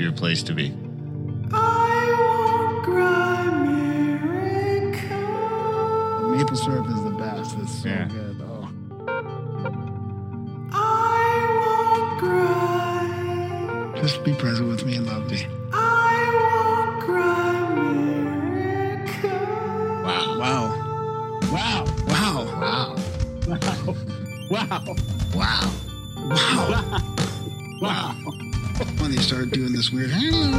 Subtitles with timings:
[0.00, 0.70] happier place to be.
[6.30, 7.58] Maple syrup is the best.
[7.58, 8.08] It's so Yeah.
[8.08, 8.36] good.
[8.40, 8.68] Oh.
[14.00, 15.46] Just be present with me and love me.
[20.02, 20.38] Wow.
[20.38, 20.64] Wow.
[21.52, 21.84] Wow.
[22.08, 22.46] Wow.
[22.62, 22.96] Wow.
[24.50, 24.82] Wow.
[25.32, 25.70] Wow.
[26.24, 27.00] Wow.
[27.80, 28.49] Wow.
[29.00, 30.50] When they start doing this weird hello.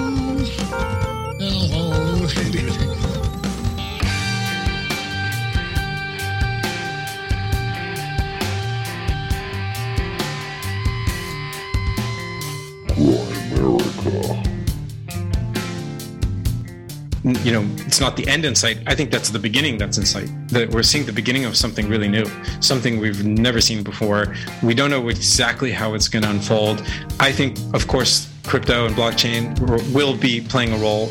[17.44, 18.80] You know it's not the end in sight.
[18.88, 20.30] I think that's the beginning that's in sight.
[20.50, 22.26] That we're seeing the beginning of something really new
[22.60, 24.36] something we've never seen before.
[24.64, 26.84] We don't know exactly how it's going to unfold.
[27.20, 29.58] I think of course crypto and blockchain
[29.94, 31.10] will be playing a role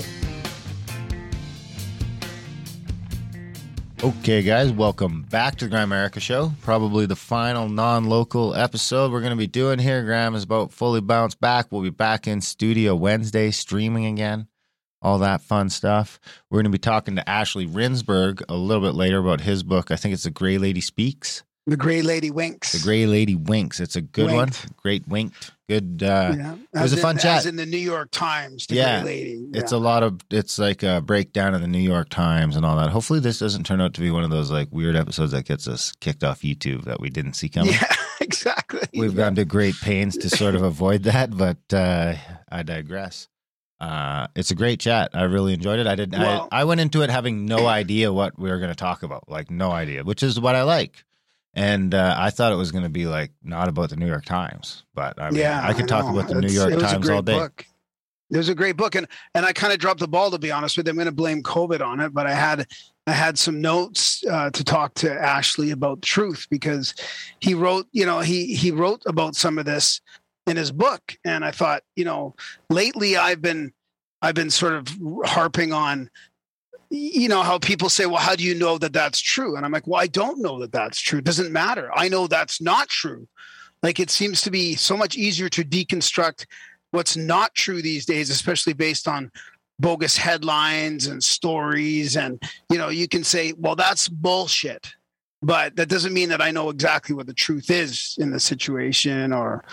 [4.04, 6.52] Okay, guys, welcome back to the Grimerica Show.
[6.60, 10.04] Probably the final non local episode we're going to be doing here.
[10.04, 11.66] Graham is about fully bounced back.
[11.70, 14.46] We'll be back in studio Wednesday, streaming again,
[15.00, 16.18] all that fun stuff.
[16.50, 19.90] We're going to be talking to Ashley Rindsberg a little bit later about his book.
[19.90, 21.42] I think it's The Gray Lady Speaks.
[21.66, 22.72] The Gray Lady winks.
[22.72, 23.80] The Gray Lady Winks.
[23.80, 24.64] It's a good Winked.
[24.64, 24.74] one.
[24.82, 25.52] Great winked.
[25.68, 26.02] Good.
[26.02, 26.54] Uh, yeah.
[26.54, 27.46] it was As a fun chat.
[27.46, 28.66] In the New York Times.
[28.66, 29.02] The Yeah.
[29.04, 29.50] Lady.
[29.54, 32.76] It's a lot of it's like a breakdown of the New York Times and all
[32.76, 32.88] that.
[32.90, 35.68] Hopefully this doesn't turn out to be one of those like weird episodes that gets
[35.68, 37.72] us kicked off YouTube that we didn't see coming.
[37.74, 38.80] Yeah, exactly.
[38.98, 42.14] We've gone to great pains to sort of avoid that, but uh
[42.50, 43.28] I digress.
[43.80, 45.10] Uh it's a great chat.
[45.14, 45.86] I really enjoyed it.
[45.86, 48.70] I did Well- I, I went into it having no idea what we were going
[48.70, 49.28] to talk about.
[49.28, 51.04] Like no idea, which is what I like.
[51.54, 54.24] And uh, I thought it was going to be like not about the New York
[54.24, 56.18] Times, but I mean, yeah, I could talk know.
[56.18, 57.34] about the New York it was a Times all day.
[57.34, 57.66] Book.
[58.30, 60.52] It was a great book, and and I kind of dropped the ball to be
[60.52, 60.90] honest with you.
[60.90, 62.68] I'm going to blame COVID on it, but I had
[63.08, 66.94] I had some notes uh, to talk to Ashley about truth because
[67.40, 70.00] he wrote, you know, he he wrote about some of this
[70.46, 72.36] in his book, and I thought, you know,
[72.68, 73.72] lately I've been
[74.22, 74.86] I've been sort of
[75.24, 76.10] harping on
[76.90, 79.56] you know how people say well how do you know that that's true?
[79.56, 81.20] And i'm like well i don't know that that's true.
[81.20, 81.90] It doesn't matter.
[81.94, 83.28] I know that's not true.
[83.82, 86.46] Like it seems to be so much easier to deconstruct
[86.90, 89.30] what's not true these days especially based on
[89.78, 92.16] bogus headlines and stories.
[92.16, 94.92] And you know you can say well that's bullshit.
[95.42, 99.32] But that doesn't mean that i know exactly what the truth is in the situation
[99.32, 99.64] or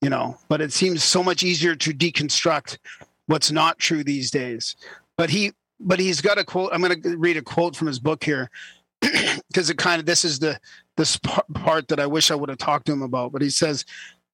[0.00, 2.78] you know but it seems so much easier to deconstruct
[3.26, 4.74] what's not true these days.
[5.16, 7.98] But he but he's got a quote i'm going to read a quote from his
[7.98, 8.50] book here
[9.00, 10.58] because it kind of this is the
[10.96, 11.18] this
[11.54, 13.84] part that i wish i would have talked to him about but he says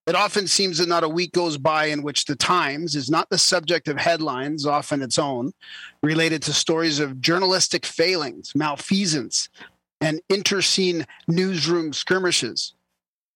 [0.07, 3.29] it often seems that not a week goes by in which the times is not
[3.29, 5.51] the subject of headlines often its own
[6.01, 9.49] related to stories of journalistic failings malfeasance
[10.01, 12.73] and interscene newsroom skirmishes.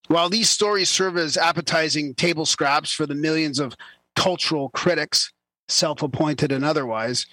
[0.08, 3.76] While these stories serve as appetizing table scraps for the millions of
[4.16, 5.32] cultural critics
[5.70, 7.26] self-appointed and otherwise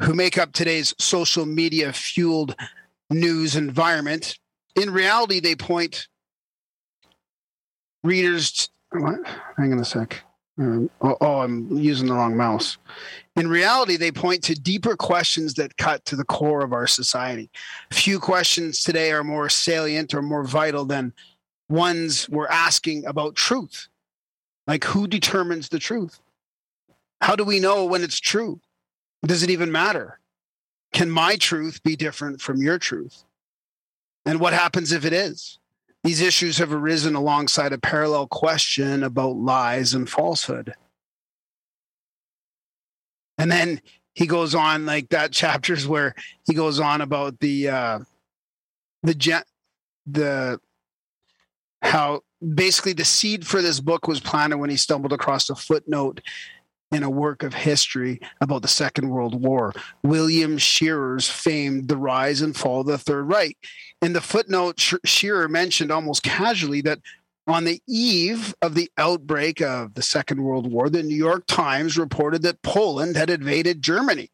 [0.00, 2.54] who make up today's social media fueled
[3.10, 4.38] news environment.
[4.76, 6.08] In reality, they point
[8.02, 8.70] readers.
[8.90, 9.20] What?
[9.56, 10.22] Hang on a sec.
[10.58, 12.76] Um, oh, oh, I'm using the wrong mouse.
[13.36, 17.50] In reality, they point to deeper questions that cut to the core of our society.
[17.90, 21.14] Few questions today are more salient or more vital than
[21.70, 23.88] ones we're asking about truth.
[24.66, 26.20] Like, who determines the truth?
[27.22, 28.60] How do we know when it's true?
[29.24, 30.18] Does it even matter?
[30.92, 33.24] Can my truth be different from your truth?
[34.24, 35.58] And what happens if it is?
[36.04, 40.74] These issues have arisen alongside a parallel question about lies and falsehood.
[43.38, 43.80] And then
[44.14, 46.14] he goes on like that chapters where
[46.46, 47.98] he goes on about the uh
[49.02, 49.42] the gen-
[50.06, 50.60] the
[51.82, 52.22] how
[52.54, 56.20] basically the seed for this book was planted when he stumbled across a footnote
[56.92, 59.72] in a work of history about the Second World War,
[60.02, 63.56] William Shirer's famed The Rise and Fall of the Third Reich.
[64.00, 67.00] In the footnote, Shirer mentioned almost casually that
[67.46, 71.98] on the eve of the outbreak of the Second World War, the New York Times
[71.98, 74.30] reported that Poland had invaded Germany.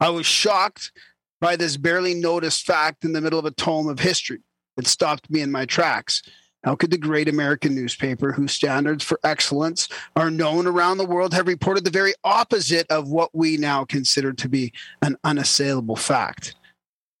[0.00, 0.92] I was shocked
[1.40, 4.40] by this barely noticed fact in the middle of a tome of history.
[4.76, 6.22] It stopped me in my tracks.
[6.64, 11.34] How could the great American newspaper, whose standards for excellence are known around the world,
[11.34, 14.72] have reported the very opposite of what we now consider to be
[15.02, 16.54] an unassailable fact?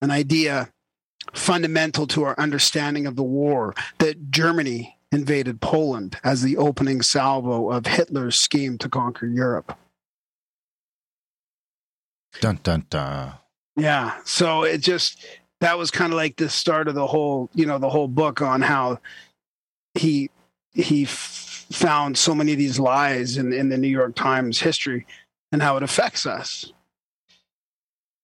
[0.00, 0.70] An idea
[1.34, 7.70] fundamental to our understanding of the war that Germany invaded Poland as the opening salvo
[7.70, 9.76] of Hitler's scheme to conquer Europe.
[12.40, 13.32] Dun dun dun.
[13.76, 14.16] Yeah.
[14.24, 15.24] So it just
[15.60, 18.42] that was kind of like the start of the whole, you know, the whole book
[18.42, 18.98] on how
[19.94, 20.30] he
[20.72, 25.06] he f- found so many of these lies in in the New York Times history
[25.52, 26.72] and how it affects us.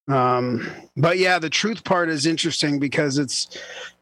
[0.08, 3.56] Um, but yeah, the truth part is interesting because it's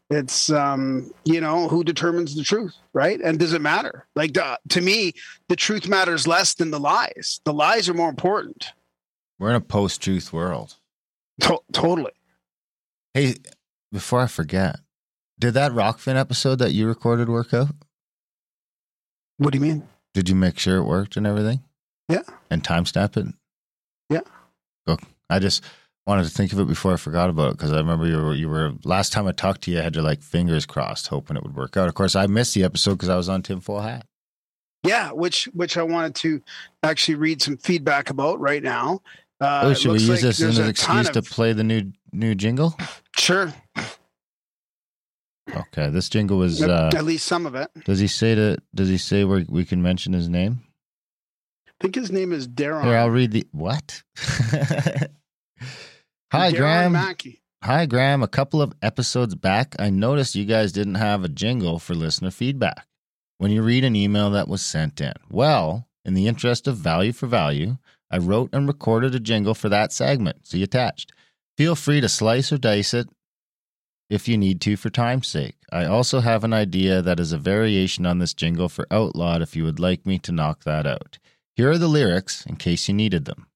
[0.09, 3.19] it's um, you know who determines the truth, right?
[3.21, 4.07] And does it matter?
[4.15, 5.13] Like uh, to me,
[5.47, 7.41] the truth matters less than the lies.
[7.43, 8.73] The lies are more important.
[9.37, 10.75] We're in a post-truth world.
[11.41, 12.11] To- totally.
[13.13, 13.35] Hey,
[13.91, 14.79] before I forget,
[15.39, 17.69] did that Rokfin episode that you recorded work out?
[19.37, 19.87] What do you mean?
[20.13, 21.63] Did you make sure it worked and everything?
[22.09, 22.23] Yeah.
[22.49, 23.33] And timestamp it?
[24.09, 24.21] Yeah.
[24.85, 24.97] Go.
[25.29, 25.63] I just
[26.05, 28.33] wanted to think of it before I forgot about it because I remember you were
[28.33, 31.37] you were last time I talked to you, I had your like fingers crossed, hoping
[31.37, 31.87] it would work out.
[31.87, 34.05] Of course, I missed the episode because I was on Tim tinfoil hat.
[34.83, 36.41] Yeah, which which I wanted to
[36.83, 39.01] actually read some feedback about right now.
[39.39, 42.35] Uh, oh, should we use like this as an excuse to play the new new
[42.35, 42.75] jingle?
[43.17, 43.53] Sure,
[45.55, 46.61] Okay, this jingle was.
[46.61, 47.69] at, Uh, at least some of it.
[47.85, 48.57] does he say to?
[48.75, 50.61] Does he say where we can mention his name?
[51.67, 52.83] I think his name is Darren.
[52.83, 54.03] Here, I'll read the what.
[56.31, 56.91] Hi, Darren Graham.
[56.93, 57.41] Mackey.
[57.63, 58.23] Hi, Graham.
[58.23, 62.31] A couple of episodes back, I noticed you guys didn't have a jingle for listener
[62.31, 62.85] feedback
[63.37, 65.13] when you read an email that was sent in.
[65.29, 67.77] Well, in the interest of value for value,
[68.11, 70.47] I wrote and recorded a jingle for that segment.
[70.47, 71.11] See attached.
[71.57, 73.09] Feel free to slice or dice it
[74.09, 75.55] if you need to for time's sake.
[75.71, 79.55] I also have an idea that is a variation on this jingle for Outlawed if
[79.55, 81.19] you would like me to knock that out.
[81.55, 83.47] Here are the lyrics in case you needed them.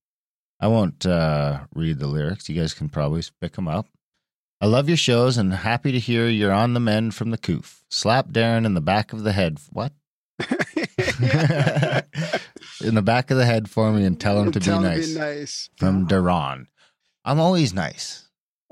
[0.59, 2.47] I won't uh, read the lyrics.
[2.47, 3.87] You guys can probably pick them up.
[4.61, 7.83] I love your shows and happy to hear you're on the mend from the coof.
[7.89, 9.57] Slap Darren in the back of the head.
[9.71, 9.91] What?
[10.39, 10.45] in
[12.95, 15.15] the back of the head for me and tell him to be him nice.
[15.15, 15.69] nice.
[15.77, 16.67] From Duran.
[17.25, 18.22] I'm always nice.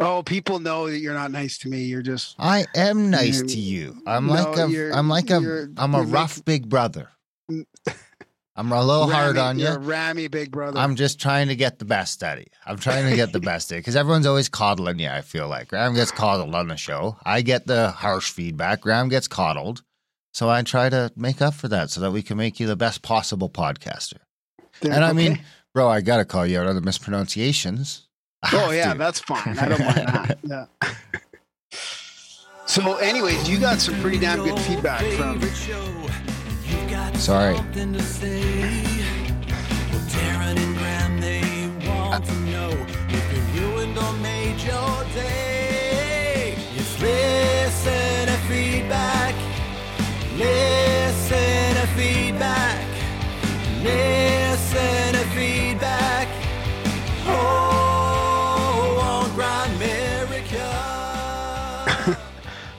[0.01, 1.83] Oh, people know that you're not nice to me.
[1.83, 4.01] You're just I am nice to you.
[4.05, 7.09] I'm no, like a I'm like a I'm a rough making- big brother.
[8.53, 9.75] I'm a little hard on You're you.
[9.75, 10.77] a rammy big brother.
[10.77, 12.49] I'm just trying to get the best out of you.
[12.65, 15.07] I'm trying to get the best out because everyone's always coddling you.
[15.07, 17.17] I feel like Graham gets coddled on the show.
[17.23, 18.81] I get the harsh feedback.
[18.81, 19.83] Graham gets coddled.
[20.33, 22.75] So I try to make up for that so that we can make you the
[22.75, 24.17] best possible podcaster.
[24.81, 25.13] And I okay.
[25.13, 25.41] mean,
[25.73, 28.07] bro, I got to call you out on the mispronunciations.
[28.43, 28.99] I oh yeah, to.
[28.99, 29.57] that's fine.
[29.57, 30.37] I don't mind that.
[30.43, 30.65] Yeah.
[32.65, 35.41] So, anyways, you got some pretty damn good feedback from.
[37.15, 37.57] Sorry.
[50.37, 52.87] Listen to feedback.
[53.83, 55.10] Listen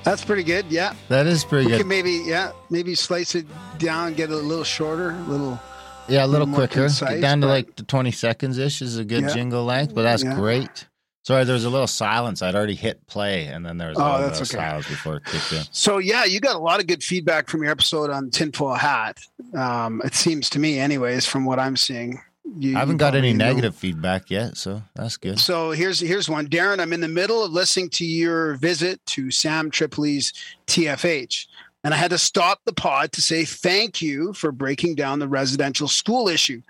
[0.05, 0.67] That's pretty good.
[0.69, 1.79] Yeah, That is pretty we good.
[1.81, 3.47] can maybe yeah maybe slice it
[3.79, 5.61] down, get it a little shorter, a little.
[6.09, 6.83] Yeah, a little more quicker.
[6.83, 9.29] concise, Get down to like the 20 seconds ish is a good Yeah.
[9.35, 10.35] jingle length, but that's Yeah.
[10.35, 10.87] great.
[11.25, 12.43] Sorry, there was a little silence.
[12.43, 14.57] I'd already hit play, and then there was a Oh, little bit of okay.
[14.57, 15.63] silence before it kicked in.
[15.71, 19.19] So yeah, you got a lot of good feedback from your episode on tinfoil hat.
[19.57, 22.21] Um, it seems to me, anyways, from what I'm seeing.
[22.59, 25.39] You, I haven't you got any probably know- negative feedback yet, so that's good.
[25.39, 26.81] So here's here's one, Darren.
[26.81, 30.33] I'm in the middle of listening to your visit to Sam Tripoli's
[30.67, 31.47] TFH,
[31.85, 35.29] and I had to stop the pod to say thank you for breaking down the
[35.29, 36.63] residential school issue.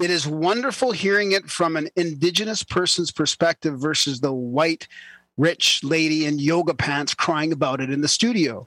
[0.00, 4.88] It is wonderful hearing it from an indigenous person's perspective versus the white
[5.36, 8.66] rich lady in yoga pants crying about it in the studio.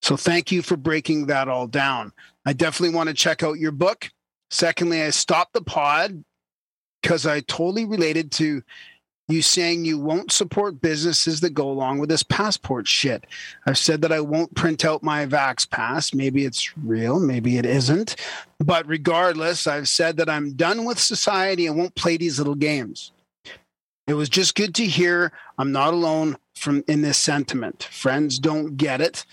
[0.00, 2.12] So thank you for breaking that all down.
[2.46, 4.10] I definitely want to check out your book.
[4.54, 6.22] Secondly, I stopped the pod
[7.02, 8.62] because I totally related to
[9.26, 13.26] you saying you won't support businesses that go along with this passport shit.
[13.66, 16.14] I've said that I won't print out my Vax Pass.
[16.14, 18.14] Maybe it's real, maybe it isn't.
[18.60, 23.10] But regardless, I've said that I'm done with society and won't play these little games.
[24.06, 27.88] It was just good to hear I'm not alone from in this sentiment.
[27.90, 29.26] Friends don't get it,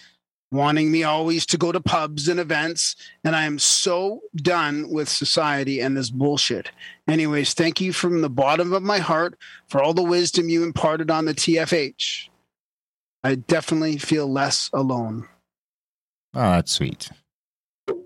[0.51, 5.07] wanting me always to go to pubs and events, and I am so done with
[5.07, 6.71] society and this bullshit.
[7.07, 11.09] Anyways, thank you from the bottom of my heart for all the wisdom you imparted
[11.09, 12.27] on the TFH.
[13.23, 15.27] I definitely feel less alone.
[16.33, 17.09] Oh, that's sweet.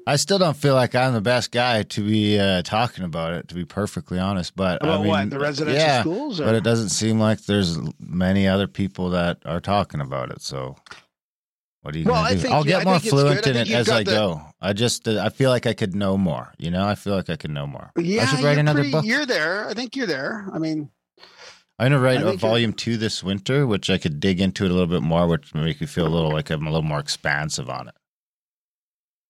[0.07, 3.47] I still don't feel like I'm the best guy to be uh, talking about it,
[3.47, 4.55] to be perfectly honest.
[4.55, 5.29] But I About mean, what?
[5.31, 6.39] The residential yeah, schools?
[6.39, 6.45] Or?
[6.45, 10.41] But it doesn't seem like there's many other people that are talking about it.
[10.41, 10.75] So
[11.85, 12.39] What are you Well, I do?
[12.39, 14.41] think I'll get I more fluent in it as I the- go.
[14.59, 16.51] I just uh, I feel like I could know more.
[16.57, 17.91] You know, I feel like I could know more.
[17.95, 19.05] Yeah, I should write another pretty- book.
[19.05, 19.69] You're there.
[19.69, 20.49] I think you're there.
[20.51, 20.89] I mean,
[21.77, 24.71] I'm gonna write a you're- volume two this winter, which I could dig into it
[24.71, 26.99] a little bit more, which make me feel a little like I'm a little more
[26.99, 27.95] expansive on it.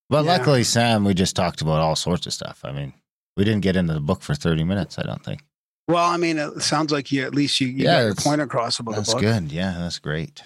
[0.10, 0.38] But Yeah.
[0.38, 2.62] luckily, Sam, we just talked about all sorts of stuff.
[2.64, 2.94] I mean,
[3.36, 4.98] we didn't get into the book for 30 minutes.
[4.98, 5.44] I don't think.
[5.90, 8.40] well, I mean, it sounds like you at least you, you Yeah, got your point
[8.42, 9.22] across about the book.
[9.22, 9.52] That's good.
[9.52, 10.44] Yeah, that's great.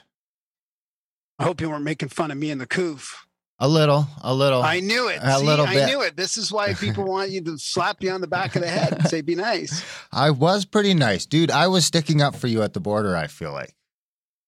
[1.39, 3.25] I hope you weren't making fun of me and the coof.
[3.61, 4.61] A little, a little.
[4.61, 5.19] I knew it.
[5.21, 5.85] A See, little I bit.
[5.87, 6.15] knew it.
[6.15, 8.93] This is why people want you to slap you on the back of the head
[8.93, 11.51] and say, "Be nice." I was pretty nice, dude.
[11.51, 13.17] I was sticking up for you at the border.
[13.17, 13.73] I feel like,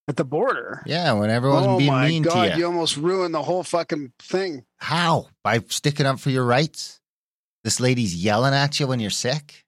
[0.07, 0.81] At the border.
[0.85, 2.53] yeah, when everyone's oh being mean god!
[2.53, 4.63] to You almost ruined the whole fucking thing.
[4.77, 5.27] How?
[5.43, 6.99] By sticking up for your rights?
[7.65, 9.65] This lady's yelling at you when you're sick?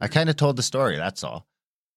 [0.00, 1.46] I kind of told the story, that's all.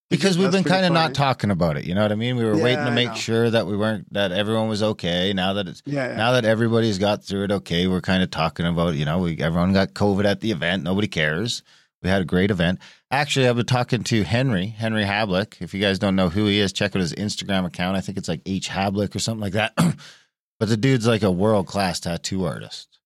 [0.10, 2.36] Because we've been kind of not talking about it, you know what I mean?
[2.36, 5.34] We were Yeah, waiting to make sure that we weren't that everyone was okay.
[5.34, 6.10] Now that it's Yeah.
[6.10, 6.16] yeah.
[6.18, 9.38] now that everybody's got through it okay, we're kind of talking about, you know, we
[9.40, 11.62] everyone got COVID at the event, nobody cares.
[12.02, 12.80] We had a great event.
[13.12, 15.62] Actually, I've been talking to Henry, Henry Hablick.
[15.62, 17.98] If you guys don't know who he is, check out his Instagram account.
[17.98, 19.74] I think it's like H Hablick or something like that.
[20.60, 22.99] but the dude's like a world class tattoo artist.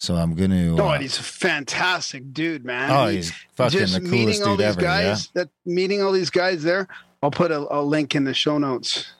[0.00, 0.74] So I'm going to.
[0.76, 2.90] No, and he's a fantastic dude, man.
[2.90, 4.80] oh, He- he's fucking just the meeting coolest all dude these ever.
[4.82, 5.02] Yeah.
[5.08, 5.28] guys.
[5.34, 6.86] That meeting all these guys there.
[7.22, 9.12] I'll put a, a link in the show notes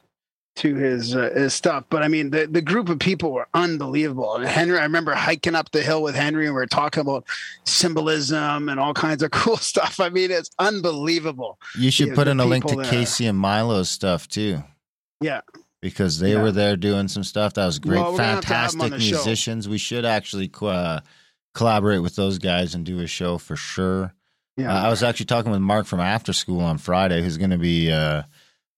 [0.57, 1.85] to his uh, his stuff.
[1.91, 4.37] But I mean, the the group of people were unbelievable.
[4.37, 7.25] And Henry, I remember hiking up the hill with Henry, and we were talking about
[7.65, 10.01] symbolism and all kinds of cool stuff.
[10.01, 11.59] I mean, it's unbelievable.
[11.77, 12.85] You should Yeah, put the in a link to there.
[12.85, 14.63] Casey and Milo's stuff too.
[15.21, 15.41] Yeah.
[15.81, 16.43] Because they Yeah.
[16.43, 17.55] were there doing some stuff.
[17.55, 17.99] That was great.
[18.01, 19.17] Well, we're gonna have to have 'em on Fantastic the show.
[19.25, 19.69] musicians.
[19.69, 21.01] We should actually uh,
[21.55, 24.13] collaborate with those guys and do a show for sure.
[24.57, 24.75] Yeah.
[24.75, 27.59] Uh, I was actually talking with Mark from After School on Friday, who's going to
[27.59, 28.25] be uh,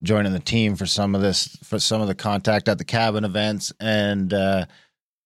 [0.03, 3.25] joining the team for some of this, for some of the contact at the cabin
[3.25, 4.67] events, and uh,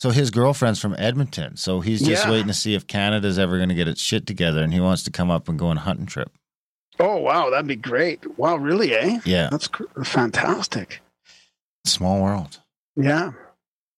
[0.01, 2.31] so his girlfriend's from Edmonton, so he's just Yeah.
[2.31, 5.03] waiting to see if Canada's ever going to get its shit together, and he wants
[5.05, 6.31] to come up and go on a hunting trip.
[7.01, 8.39] oh wow, that'd be great.
[8.39, 8.95] Wow, really?
[8.95, 9.19] Eh?
[9.25, 11.01] Yeah, That's cr- fantastic.
[11.85, 12.61] Small world.
[12.97, 13.33] Yeah.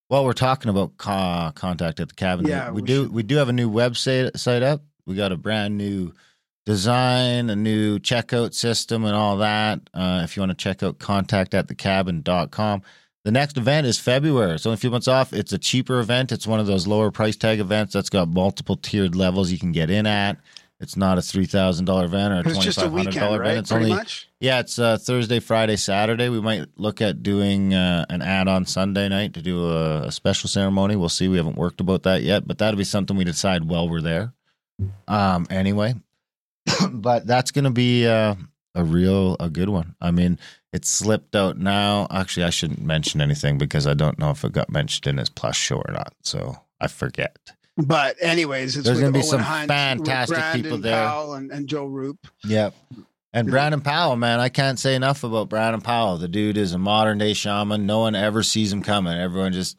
[0.09, 2.45] Well, we're talking about co- contact at the cabin.
[2.47, 3.03] Yeah, we, we do.
[3.03, 4.81] should- We do have a new website site up.
[5.05, 6.13] We got a brand new
[6.65, 9.79] design, a new checkout system, and all that.
[9.93, 12.81] Uh, if you want to check out contact at thecabin.com.
[13.23, 14.53] The next event is February.
[14.55, 15.33] It's only a few months off.
[15.33, 16.31] It's a cheaper event.
[16.31, 19.73] It's one of those lower price tag events that's got multiple tiered levels you can
[19.73, 20.37] get in at.
[20.79, 23.57] It's not a three thousand dollar van or a twenty five hundred dollar right?
[23.57, 24.29] It's Pretty only much.
[24.39, 26.29] yeah, it's uh, Thursday, Friday, Saturday.
[26.29, 30.11] We might look at doing uh, an ad on Sunday night to do a, a
[30.11, 30.95] special ceremony.
[30.95, 31.27] We'll see.
[31.27, 34.33] We haven't worked about that yet, but that'll be something we decide while we're there.
[35.07, 35.95] Um, anyway,
[36.91, 38.35] but that's going to be uh,
[38.75, 39.95] a real a good one.
[39.99, 40.37] I mean,
[40.71, 42.05] it's slipped out now.
[42.11, 45.29] Actually, I shouldn't mention anything because I don't know if it got mentioned in his
[45.29, 46.13] plus show or not.
[46.21, 47.35] So I forget.
[47.77, 51.05] But anyways, it's There's gonna be Owen some fantastic people there.
[51.05, 52.17] Powell and, and Joe Roop.
[52.43, 52.73] Yep.
[53.33, 56.17] And Brandon Powell, man, I can't say enough about Brandon Powell.
[56.17, 57.85] The dude is a modern day shaman.
[57.85, 59.13] No one ever sees him coming.
[59.13, 59.77] Everyone just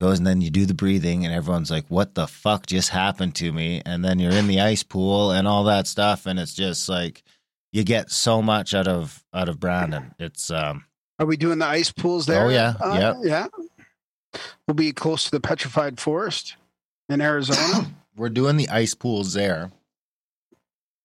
[0.00, 3.34] goes and then you do the breathing and everyone's like, what the fuck just happened
[3.36, 3.82] to me?
[3.84, 6.26] And then you're in the ice pool and all that stuff.
[6.26, 7.24] And it's just like,
[7.72, 10.14] you get so much out of, out of Brandon.
[10.20, 10.84] It's, um,
[11.18, 12.44] Are we doing the ice pools there?
[12.44, 12.74] Oh, yeah.
[12.78, 13.16] Uh, Yep.
[13.22, 13.46] Yeah.
[14.68, 16.56] We'll be close to the petrified forest
[17.12, 17.86] in Arizona.
[18.16, 19.70] we're doing the ice pools there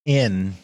[0.06, 0.56] in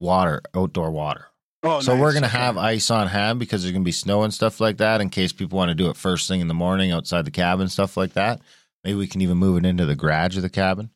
[0.00, 1.26] water, outdoor water.
[1.64, 2.00] Oh, so nice.
[2.00, 5.00] we're gonna have ice on hand because there's gonna be snow and stuff like that
[5.00, 7.68] in case people want to do it first thing in the morning outside the cabin,
[7.68, 8.40] stuff like that.
[8.84, 10.90] Maybe we can even move it into the garage of the cabin.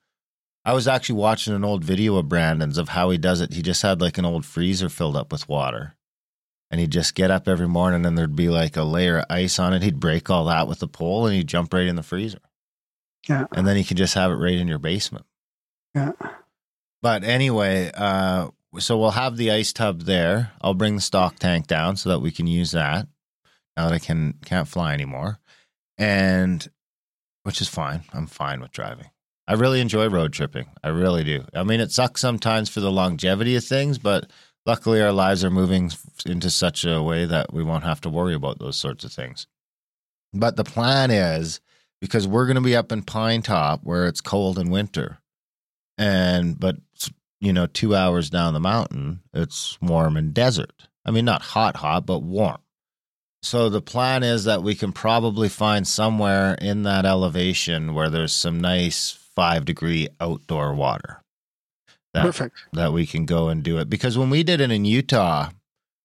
[0.65, 3.53] I was actually watching an old video of Brandon's of how he does it.
[3.53, 5.97] He just had like an old freezer filled up with water.
[6.71, 9.59] And he'd just get up every morning and there'd be like a layer of ice
[9.59, 9.83] on it.
[9.83, 12.39] He'd break all that with the pole and he'd jump right in the freezer.
[13.29, 13.47] Yeah.
[13.53, 15.27] And then you can just have it right in your basement.
[15.95, 16.13] Yeah.
[17.03, 18.49] But anyway, uh,
[18.79, 20.53] so we'll have the ice tub there.
[20.61, 23.07] I'll bring the stock tank down so that we can use that
[23.77, 25.39] now that I can can't fly anymore,
[25.99, 26.67] and
[27.43, 28.03] which is fine.
[28.13, 29.11] I'm fine with driving.
[29.47, 30.67] I really enjoy road tripping.
[30.85, 31.45] I really do.
[31.53, 34.31] I mean, it sucks sometimes for the longevity of things, but
[34.65, 35.91] luckily our lives are moving
[36.25, 39.47] into such a way that we won't have to worry about those sorts of things.
[40.33, 41.61] But the plan is
[42.03, 45.19] because we're going to be up in Pine Top where it's cold in winter.
[45.97, 46.77] And but
[47.41, 50.89] you know two hours down the mountain it's warm and desert.
[51.07, 52.59] I mean not hot hot but warm.
[53.43, 58.35] So the plan is that we can probably find somewhere in that elevation where there's
[58.35, 61.23] some nice five degree outdoor water.
[62.15, 62.57] That, Perfect.
[62.75, 63.89] that we can go and do it.
[63.89, 65.51] Because when we did it in utah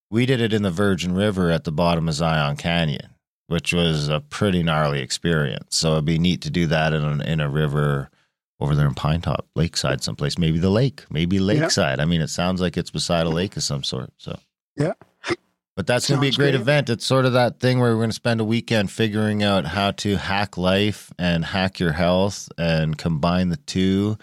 [0.10, 3.10] we did it in the virgin river at the bottom of zion canyon
[3.48, 5.76] which was a pretty gnarly experience.
[5.78, 8.10] So it'd be neat to do that in a, in a river
[8.60, 10.38] over there in Pine Top, Lakeside, someplace.
[10.38, 12.00] Maybe the lake, maybe Lakeside.
[12.00, 14.12] I mean, it sounds like it's beside a lake of some sort.
[14.18, 14.38] So
[14.76, 14.94] Yeah.
[15.76, 16.56] But that's going to be a great great.
[16.56, 16.90] event.
[16.90, 19.92] It's sort of that thing where we're going to spend a weekend figuring out how
[19.92, 24.18] to hack life and hack your health and combine the two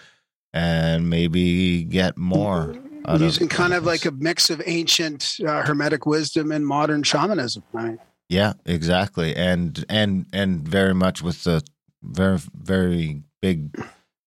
[0.52, 2.74] and maybe get more.
[3.18, 7.62] Using kind of like a mix of ancient uh, hermetic wisdom and modern shamanism.
[7.72, 7.98] Right?
[8.28, 9.34] Yeah, exactly.
[9.36, 11.62] And and and very much with the
[12.02, 13.76] very very big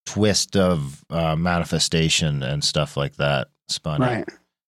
[0.05, 4.01] twist of uh, manifestation and stuff like that spun.
[4.01, 4.25] Right.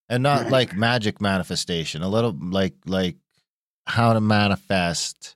[0.10, 0.52] and not Right.
[0.52, 3.16] like magic manifestation a little like like
[3.88, 5.36] how to manifest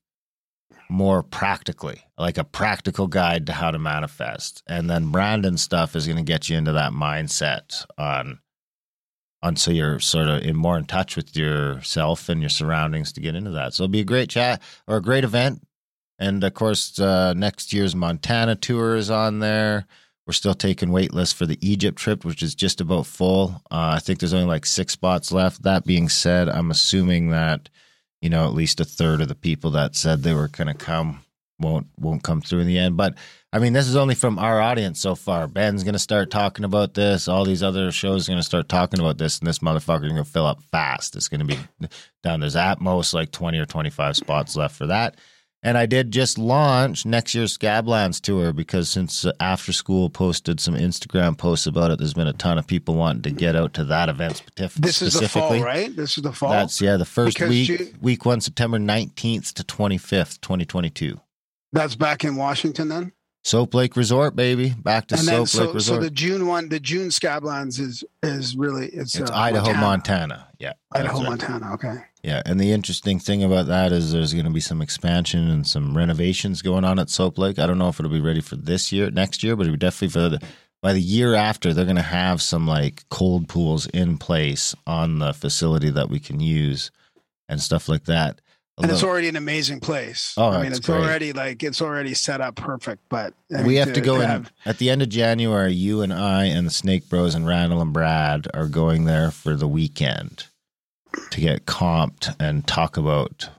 [0.90, 6.06] more practically like a practical guide to how to manifest and then brandon stuff is
[6.06, 8.40] going to get you into that mindset on
[9.56, 13.36] so you're sort of in more in touch with yourself and your surroundings to get
[13.36, 15.62] into that so it'll be a great chat or a great event
[16.20, 19.86] and of course uh, next year's montana tour is on there
[20.26, 23.62] we're still taking wait lists for the Egypt trip, which is just about full.
[23.70, 25.64] Uh, I think there's only like six spots left.
[25.64, 27.70] That being said, I'm assuming that
[28.22, 30.74] you know at least a third of the people that said they were going to
[30.74, 31.26] come
[31.60, 32.98] won't won't come through in the end.
[32.98, 33.18] But
[33.52, 35.48] I mean, this is only from our audience so far.
[35.48, 37.28] Ben's going to start talking about this.
[37.28, 40.12] All these other shows are going to start talking about this, and this motherfucker is
[40.12, 41.16] going to fill up fast.
[41.16, 41.60] It's going to be
[42.24, 42.40] down.
[42.40, 45.18] There's at most like 20 or 25 spots left for that.
[45.66, 50.74] And I did just launch next year's Scablands tour because since After School posted some
[50.76, 53.86] Instagram posts about it, there's been a ton of people wanting to get out to
[53.86, 55.60] that event specif- This is the specifically.
[55.60, 55.96] fall, right?
[55.96, 56.50] This is the fall.
[56.50, 61.18] That's yeah, the first Because week, week one, September 19th to 25th, 2022.
[61.74, 63.12] That's back in Washington then.
[63.46, 66.70] Soap Lake Resort, baby, back to and Soap then Lake so, so the June one,
[66.70, 70.48] the June Scablands is is really it's, it's uh, Idaho, Montana.
[70.60, 71.30] Yeah, Idaho, right.
[71.30, 71.74] Montana.
[71.74, 71.96] Okay.
[72.24, 75.68] Yeah, and the interesting thing about that is there's going to be some expansion and
[75.68, 77.60] some renovations going on at Soap Lake.
[77.60, 79.78] I don't know if it'll be ready for this year, next year, but it'll be
[79.78, 80.42] definitely for the
[80.82, 81.74] by the year after.
[81.74, 86.22] They're going to have some like cold pools in place on the facility that we
[86.22, 86.92] can use
[87.50, 88.40] and stuff like that.
[88.82, 90.34] And it's already an amazing place.
[90.36, 90.98] Oh, I mean, it's great.
[91.02, 93.04] already like it's already set up perfect.
[93.08, 95.74] But I we mean, have to go in have- at the end of January.
[95.74, 99.56] You and I and the Snake Bros and Randall and Brad are going there for
[99.56, 100.46] the weekend
[101.30, 103.50] to get comped and talk about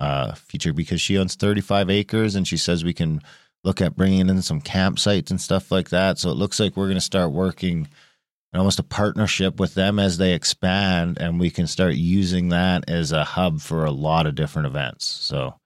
[0.00, 3.22] uh future because she owns 35 acres and she says we can
[3.62, 6.18] look at bringing in some campsites and stuff like that.
[6.18, 7.86] So it looks like we're going to start working
[8.54, 12.88] in almost a partnership with them as they expand and we can start using that
[12.88, 15.04] as a hub for a lot of different events.
[15.06, 15.56] So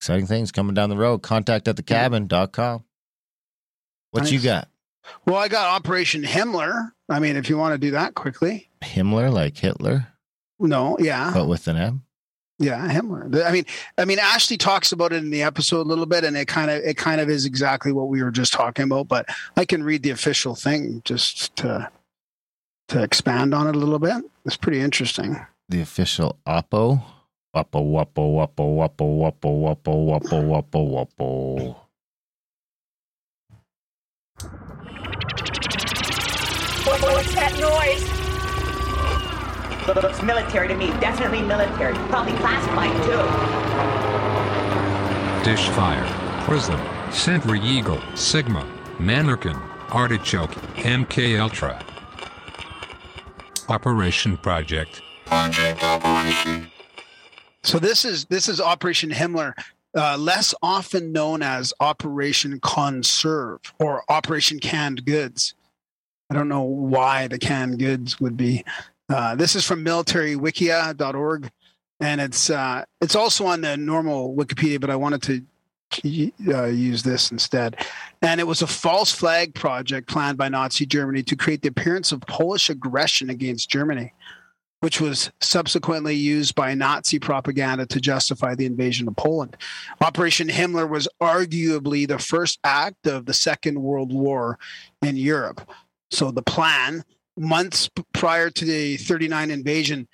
[0.00, 1.22] exciting things coming down the road.
[1.22, 2.84] Contact at thecabin.com.
[4.10, 4.68] What you got?
[5.24, 6.90] Well, I got Operation Himmler.
[7.08, 8.68] I mean, if you want to do that quickly.
[8.82, 10.08] Himmler like Hitler,
[10.58, 12.02] No, yeah, but with an M.
[12.58, 13.44] yeah, Himmler.
[13.44, 13.64] I mean,
[13.96, 16.70] I mean, Ashley talks about it in the episode a little bit, and it kind
[16.70, 19.06] of it kind of is exactly what we were just talking about.
[19.08, 21.88] But I can read the official thing just to
[22.92, 24.22] to expand on it a little bit.
[24.44, 25.38] It's pretty interesting.
[25.68, 27.02] The official Oppo.
[27.54, 31.76] Wappo, wappo, wappo, wappo, wappo, wappo, wappo, wappo, wappo.
[36.86, 38.02] What, what's that noise?
[39.86, 40.86] Look- Looks military to me.
[41.00, 41.94] Definitely military.
[42.08, 43.22] Probably classified too.
[45.48, 46.06] Dishfire,
[46.44, 46.80] Prism,
[47.12, 48.64] Sentry Eagle, Sigma,
[48.98, 49.56] Mannequin,
[49.90, 51.82] Artichoke, MK Ultra.
[53.72, 55.00] Operation Project.
[57.62, 59.54] So this is this is Operation Himmler,
[59.96, 65.54] uh, less often known as Operation Conserve or Operation Canned Goods.
[66.28, 68.62] I don't know why the canned goods would be.
[69.08, 71.50] Uh, this is from militarywikia.org,
[71.98, 75.42] and it's uh, it's also on the normal Wikipedia, but I wanted to
[76.04, 77.76] uh, use this instead.
[78.20, 82.12] And it was a false flag project planned by Nazi Germany to create the appearance
[82.12, 84.12] of Polish aggression against Germany
[84.82, 89.56] which was subsequently used by Nazi propaganda to justify the invasion of Poland.
[90.00, 94.58] Operation Himmler was arguably the first act of the Second World War
[95.00, 95.70] in Europe.
[96.10, 97.04] So the plan,
[97.36, 100.08] months prior to the 39 invasion,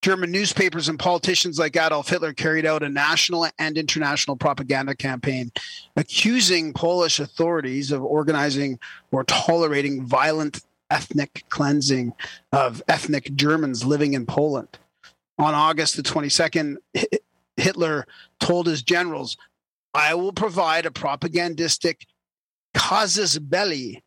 [0.00, 5.50] German newspapers and politicians like Adolf Hitler carried out a national and international propaganda campaign
[5.96, 8.78] accusing Polish authorities of organizing
[9.10, 12.12] or tolerating violent ethnic cleansing
[12.52, 14.78] of ethnic Germans living in Poland.
[15.38, 16.76] On August the 22nd,
[17.56, 18.06] Hitler
[18.40, 19.36] told his generals,
[19.94, 22.06] I will provide a propagandistic
[22.74, 24.02] casus belli.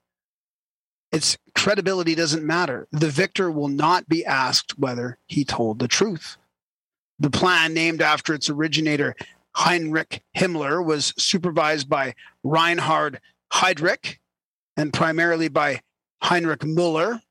[1.11, 2.87] Its credibility doesn't matter.
[2.91, 6.37] The victor will not be asked whether he told the truth.
[7.19, 9.15] The plan, named after its originator,
[9.55, 13.19] Heinrich Himmler was supervised by Reinhard
[13.53, 14.17] Heydrich
[14.77, 15.81] and primarily by
[16.23, 17.21] Heinrich Müller.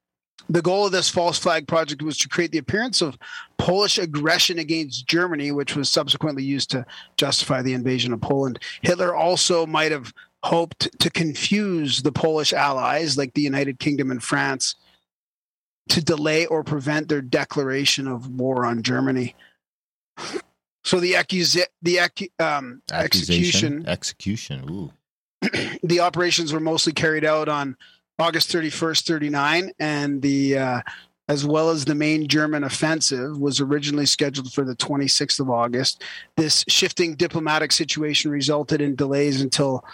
[0.49, 3.17] The goal of this false flag project was to create the appearance of
[3.57, 6.85] Polish aggression against Germany, which was subsequently used to
[7.17, 8.59] justify the invasion of Poland.
[8.83, 10.13] Hitler also might have
[10.43, 14.75] hoped to confuse the Polish allies, like the United Kingdom and France,
[15.91, 19.35] to delay or prevent their declaration of war on Germany.
[20.85, 24.65] So the accusa- the acu- um, execution Execution.
[24.71, 24.93] Ooh.
[25.83, 27.77] the operations were mostly carried out on
[28.19, 30.81] August 31st, 39, and the uh,
[31.31, 36.03] as well as the main German offensive was originally scheduled for the 26th of August.
[36.37, 39.85] This shifting diplomatic situation resulted in delays until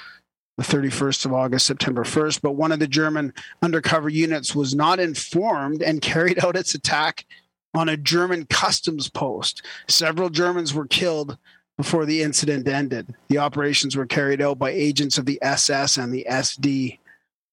[0.56, 2.40] the 31st of August, September 1st.
[2.42, 7.26] But one of the German undercover units was not informed and carried out its attack
[7.74, 9.62] on a German customs post.
[9.86, 11.36] Several Germans were killed
[11.76, 13.14] before the incident ended.
[13.28, 16.98] The operations were carried out by agents of the SS and the SD.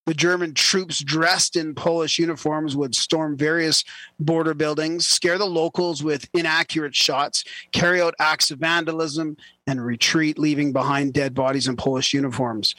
[0.05, 3.85] The German troops dressed in Polish uniforms would storm various
[4.19, 10.37] border buildings, scare the locals with inaccurate shots, carry out acts of vandalism, and retreat,
[10.37, 12.75] leaving behind dead bodies in Polish uniforms.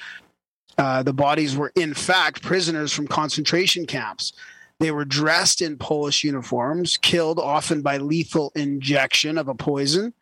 [0.76, 4.32] Uh, the bodies were, in fact, prisoners from concentration camps.
[4.80, 10.12] They were dressed in Polish uniforms, killed often by lethal injection of a poison,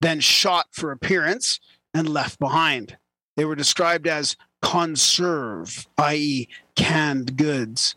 [0.00, 1.58] then shot for appearance
[1.94, 2.96] and left behind.
[3.36, 7.96] They were described as conserve, i.e., canned goods,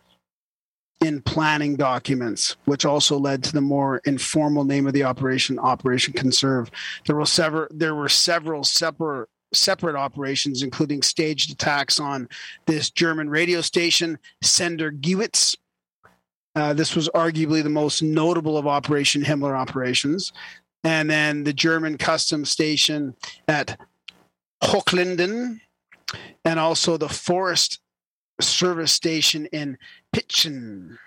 [1.02, 6.14] in planning documents, which also led to the more informal name of the operation, Operation
[6.14, 6.70] Conserve.
[7.08, 7.68] There were several.
[7.72, 12.30] There were several separate separate operations, including staged attacks on
[12.68, 15.58] this German radio station, Sender Gleiwitz.
[16.56, 20.32] Uh, this was arguably the most notable of Operation Himmler operations.
[20.84, 23.16] And then the German customs station
[23.48, 23.78] at
[24.64, 25.60] Hochlinden,
[26.46, 27.80] and also the forest
[28.40, 29.78] service station in
[30.16, 30.98] Pitschen.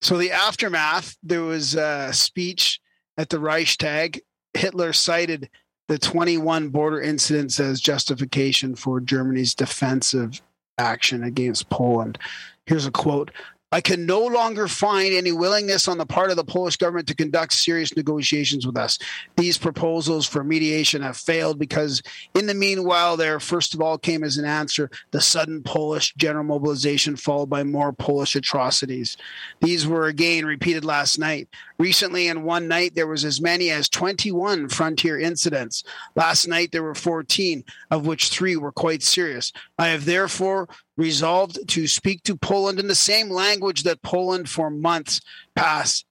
[0.00, 2.80] So the aftermath, there was a speech
[3.16, 4.20] at the Reichstag.
[4.54, 5.48] Hitler cited
[5.88, 10.42] the 21 border incidents as justification for Germany's defensive
[10.78, 12.18] action against Poland.
[12.66, 13.30] Here's a quote
[13.72, 17.14] I can no longer find any willingness on the part of the Polish government to
[17.14, 18.98] conduct serious negotiations with us.
[19.36, 22.02] These proposals for mediation have failed because,
[22.34, 26.44] in the meanwhile, there first of all came as an answer the sudden Polish general
[26.44, 29.16] mobilization, followed by more Polish atrocities.
[29.62, 31.48] These were again repeated last night.
[31.78, 35.82] Recently, in one night, there was as many as 21 frontier incidents.
[36.14, 39.52] Last night, there were 14, of which three were quite serious.
[39.78, 44.70] I have therefore resolved to speak to Poland in the same language that Poland for
[44.70, 45.20] months
[45.56, 46.04] past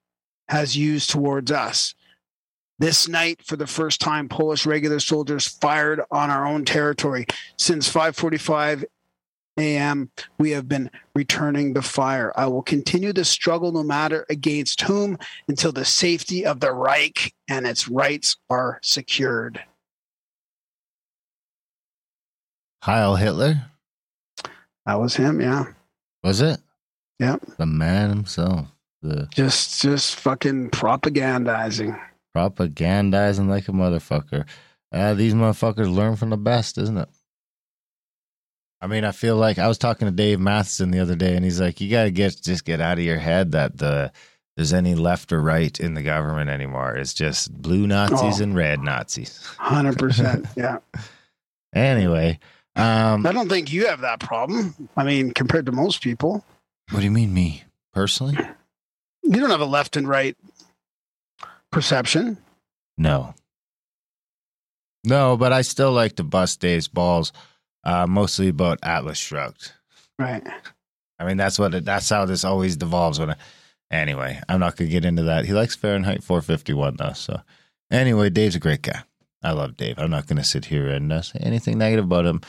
[0.49, 1.93] has used towards us.
[2.79, 7.27] This night, for the first time, Polish regular soldiers fired on our own territory.
[7.57, 8.85] Since 5:45
[9.57, 12.33] a.m., we have been returning the fire.
[12.35, 17.35] I will continue the struggle no matter against whom until the safety of the Reich
[17.47, 19.63] and its rights are secured.
[22.81, 23.65] Heil Hitler.
[24.85, 25.65] That was him, yeah.
[26.23, 26.59] Was it?
[27.19, 27.41] Yep.
[27.57, 28.67] The man himself.
[29.01, 31.99] The Just just fucking propagandizing.
[32.35, 34.45] propagandizing like a motherfucker.
[34.91, 37.09] Uh, these motherfuckers learn from the best, isn't it?
[38.81, 41.45] I mean, I feel like I was talking to Dave Matheson the other day, and
[41.45, 44.11] he's like, "You got to get just get out of your head that the
[44.57, 46.95] there's any left or right in the government anymore.
[46.95, 48.43] It's just blue Nazis Oh.
[48.43, 50.45] and red Nazis." Hundred percent.
[50.57, 50.79] Yeah.
[51.73, 52.39] Anyway,
[52.81, 54.89] um, I don't think you have that problem.
[54.97, 56.43] I mean, compared to most people,
[56.91, 57.63] what do you mean, me
[57.93, 58.37] personally?
[59.23, 60.35] you don't have a left and right
[61.71, 62.37] perception.
[62.97, 63.33] No.
[65.03, 67.31] No, but I still like to bust Dave's balls,
[67.83, 69.71] uh, mostly about Atlas Shrugged.
[70.19, 70.45] Right.
[71.17, 73.19] I mean, that's what it, that's how this always devolves.
[73.19, 73.35] When I,
[73.89, 75.45] anyway, I'm not gonna get into that.
[75.45, 77.13] He likes Fahrenheit 451 though.
[77.13, 77.41] So
[77.89, 79.01] anyway, Dave's a great guy.
[79.43, 79.95] I love Dave.
[79.97, 82.41] I'm not gonna sit here and uh, say anything negative about him.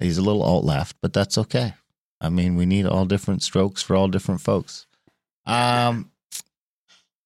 [0.00, 1.74] He's a little alt left, but that's okay.
[2.20, 4.86] I mean, we need all different strokes for all different folks.
[5.46, 6.10] Um,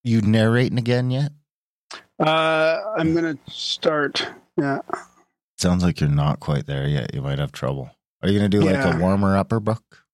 [0.02, 1.32] you narrating again yet?
[2.18, 4.26] Uh, I'm gonna start.
[4.56, 4.80] Yeah.
[5.58, 7.14] Sounds like you're not quite there yet.
[7.14, 7.90] You might have trouble.
[8.22, 8.96] Are you gonna do like Yeah.
[8.96, 10.04] a warmer upper book?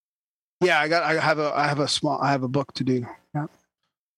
[0.60, 0.80] Yeah.
[0.80, 1.02] I got.
[1.02, 1.52] I have a.
[1.54, 2.20] I have a small.
[2.20, 3.06] I have a book to do.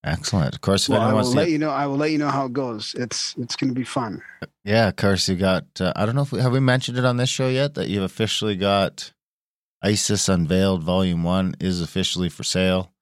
[0.05, 0.55] Excellent.
[0.55, 1.71] Of course, if Well, I will wants to, let you know.
[1.71, 2.95] I will let you know how it goes.
[2.99, 3.35] It's.
[3.39, 4.21] It's gonna be fun.
[4.65, 5.65] yeah, of course, you got.
[5.81, 7.89] Uh, I don't know if we have we mentioned it on this show yet that
[7.89, 9.13] you've officially got
[9.83, 12.93] ISIS Unveiled Volume One is officially for sale.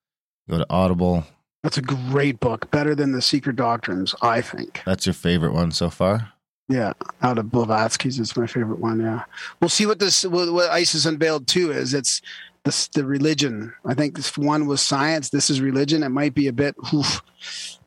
[0.48, 1.24] Go to Audible.
[1.62, 4.82] That's a great book, better than the Secret Doctrines, I think.
[4.86, 6.32] That's your favorite one so far?
[6.70, 9.00] Yeah, out of Blavatsky's, it's my favorite one.
[9.00, 9.24] Yeah,
[9.60, 11.92] we'll see what this what, what ISIS unveiled too is.
[11.94, 12.22] It's
[12.64, 13.72] this the religion.
[13.86, 15.30] I think this one was science.
[15.30, 16.02] This is religion.
[16.02, 17.22] It might be a bit, oof,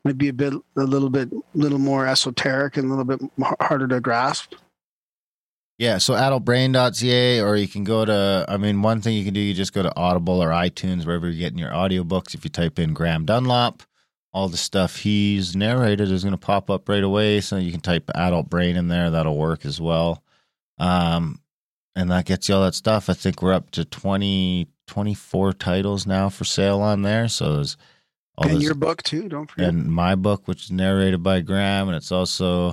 [0.04, 3.20] might be a bit, a little bit, little more esoteric and a little bit
[3.60, 4.54] harder to grasp.
[5.76, 9.40] Yeah, so adultbrain.ca, or you can go to, I mean, one thing you can do,
[9.40, 12.34] you just go to Audible or iTunes, wherever you're getting your audiobooks.
[12.34, 13.82] If you type in Graham Dunlop,
[14.32, 17.40] all the stuff he's narrated is going to pop up right away.
[17.40, 19.10] So you can type Adult Brain in there.
[19.10, 20.22] That'll work as well.
[20.78, 21.40] Um,
[21.96, 23.08] and that gets you all that stuff.
[23.08, 27.28] I think we're up to 20, 24 titles now for sale on there.
[27.28, 27.76] So there's
[28.36, 29.28] all and this- your book too.
[29.28, 29.68] Don't forget.
[29.68, 32.72] and my book, which is narrated by Graham, and it's also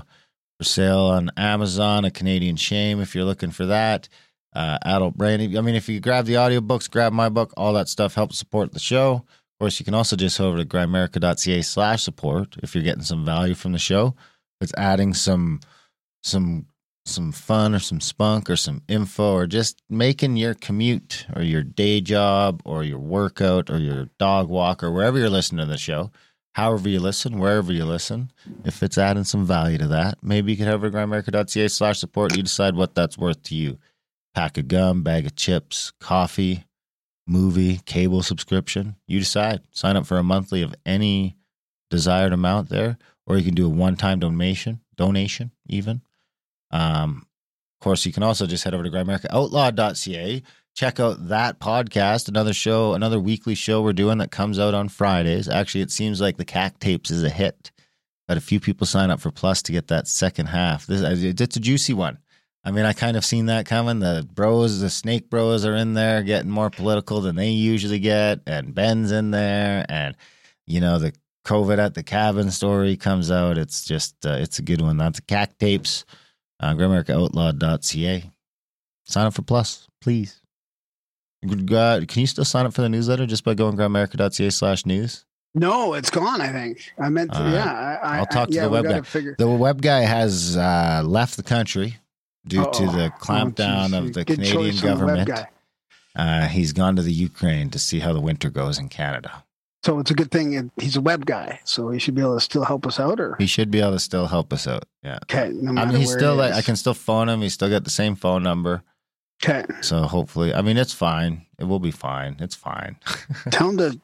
[0.57, 2.05] for sale on Amazon.
[2.05, 4.09] A Canadian Shame, if you're looking for that.
[4.53, 5.55] Uh, Adult Brain.
[5.57, 8.73] I mean, if you grab the audiobooks, grab my book, all that stuff helps support
[8.73, 9.13] the show.
[9.13, 13.03] Of course, you can also just go over to grimerica.ca slash support if you're getting
[13.03, 14.13] some value from the show.
[14.59, 15.61] It's adding some
[16.23, 16.65] some
[17.05, 21.63] some fun or some spunk or some info or just making your commute or your
[21.63, 25.77] day job or your workout or your dog walk or wherever you're listening to the
[25.77, 26.11] show
[26.53, 28.31] however you listen, wherever you listen,
[28.65, 31.99] if it's adding some value to that, maybe you could head over to grimerica.ca slash
[31.99, 32.35] support.
[32.35, 33.77] You decide what that's worth to you.
[34.33, 36.65] Pack of gum, bag of chips, coffee,
[37.27, 38.95] movie, cable subscription.
[39.07, 39.61] You decide.
[39.71, 41.37] Sign up for a monthly of any
[41.89, 46.01] desired amount there, or you can do a one-time donation, donation even.
[46.71, 47.25] Um,
[47.79, 52.53] of course, you can also just head over to grimericaoutlaw.ca check out that podcast another
[52.53, 55.47] show another weekly show we're doing that comes out on fridays.
[55.49, 57.71] Actually it seems like the cac tapes is a hit
[58.29, 60.87] had a few people sign up for plus to get that second half.
[60.87, 62.17] This it's a juicy one.
[62.63, 63.99] I mean i kind of seen that coming.
[63.99, 68.39] The bros the snake bros are in there getting more political than they usually get
[68.47, 70.15] and ben's in there and
[70.65, 73.57] you know the covid at the cabin story comes out.
[73.57, 74.97] It's just uh, it's a good one.
[74.97, 76.05] That's cac tapes
[76.61, 78.31] uh, grimericaoutlaw.ca
[79.05, 80.41] sign up for plus please
[81.65, 85.25] God, can you still sign up for the newsletter just by going grimerica.ca slash news?
[85.55, 86.39] No, it's gone.
[86.39, 87.33] I think I meant.
[87.33, 87.51] To, right.
[87.53, 89.01] yeah, I, I, I'll talk to yeah, the web guy.
[89.01, 89.35] Figure.
[89.39, 91.97] The web guy has uh, left the country
[92.47, 92.91] due to Uh-oh.
[92.95, 93.93] the Oh, clampdown geez.
[93.93, 95.29] of the Good Canadian on the government.
[96.15, 99.43] Uh, he's gone to the Ukraine to see how the winter goes in Canada.
[99.83, 102.41] So it's a good thing he's a web guy, so he should be able to
[102.41, 103.19] still help us out.
[103.19, 104.85] Or He should be able to still help us out.
[105.03, 105.17] Yeah.
[105.23, 106.53] okay, no I mean, he's still like.
[106.53, 107.41] I can still phone him.
[107.41, 108.83] He's still got the same phone number.
[109.43, 111.47] Okay, So hopefully, I mean, it's fine.
[111.57, 112.37] It will be fine.
[112.39, 112.97] It's fine.
[113.49, 113.99] tell him to,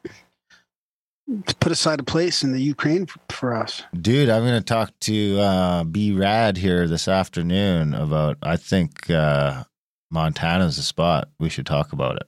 [1.45, 3.83] to put aside a place in the Ukraine for, for us.
[3.93, 8.37] Dude, I'm going to talk to uh, B Rad here this afternoon about.
[8.41, 9.65] I think uh,
[10.09, 11.29] Montana's the spot.
[11.39, 12.27] We should talk about it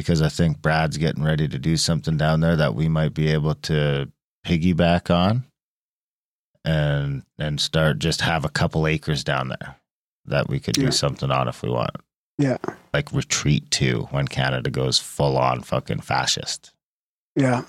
[0.00, 3.28] because I think Brad's getting ready to do something down there that we might be
[3.28, 4.10] able to
[4.46, 5.44] piggyback on,
[6.64, 9.76] and and start just have a couple acres down there
[10.24, 10.90] that we could do Yeah.
[10.90, 11.90] something on if we want.
[12.38, 12.56] Yeah,
[12.94, 16.72] Like retreat to when Canada goes full on fucking fascist.
[17.36, 17.64] yeah,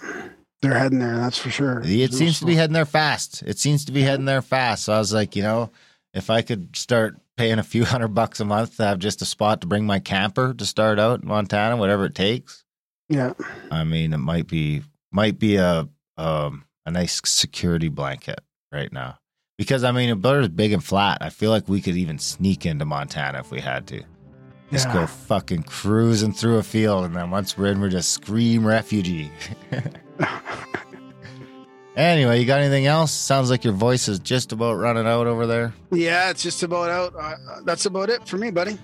[0.62, 1.18] they're heading there.
[1.18, 1.82] That's for sure.
[1.84, 3.44] It seems to be heading there fast.
[3.44, 4.84] It seems to be heading there fast.
[4.86, 5.70] So I was like, you know,
[6.14, 9.26] if I could start paying a few hundred bucks a month to have just a
[9.26, 12.64] spot to bring my camper to start out in Montana, whatever it takes.
[13.10, 13.34] Yeah,
[13.70, 18.40] I mean, it might be might be a um, a nice security blanket
[18.72, 19.18] right now.
[19.58, 22.86] Because I mean, Butter's big and flat, I feel like we could even sneak into
[22.86, 24.02] Montana if we had to.
[24.72, 24.94] Just Yeah.
[24.94, 29.30] go fucking cruising through a field, and then once we're in, we're just scream refugee.
[31.96, 33.12] anyway, you got anything else?
[33.12, 35.74] Sounds like your voice is just about running out over there.
[35.92, 36.30] yeah.
[36.30, 37.14] It's just about out.
[37.18, 38.78] Uh, that's about it for me, buddy.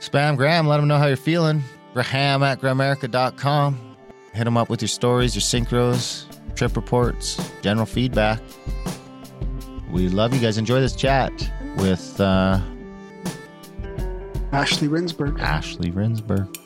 [0.00, 1.62] Spam Graham, let him know how you're feeling.
[1.92, 3.96] Graham at grimerica.com.
[4.32, 8.40] Hit him up with your stories, your synchros, trip reports, general feedback.
[9.90, 10.56] We love you guys.
[10.56, 11.32] Enjoy this chat
[11.76, 12.60] with uh,
[14.52, 15.40] Ashley Rindsberg.
[15.40, 16.56] Ashley Rindsberg.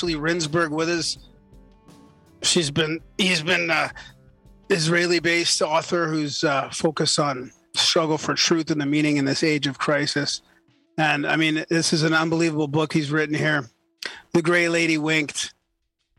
[0.00, 1.18] Ashley Rindsberg with us.
[2.40, 3.90] She's been he's been uh,
[4.70, 9.66] Israeli-based author who's uh, focused on struggle for truth and the meaning in this age
[9.66, 10.40] of crisis.
[10.96, 13.68] And I mean, this is an unbelievable book he's written here.
[14.32, 15.52] The Gray Lady Winked: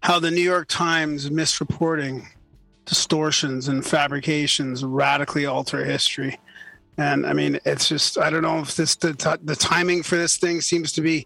[0.04, 2.28] How the New York Times misreporting,
[2.86, 6.40] distortions, and fabrications radically alter history.
[7.00, 10.38] And I mean, it's just I don't know if this the the timing for this
[10.38, 11.26] thing seems to be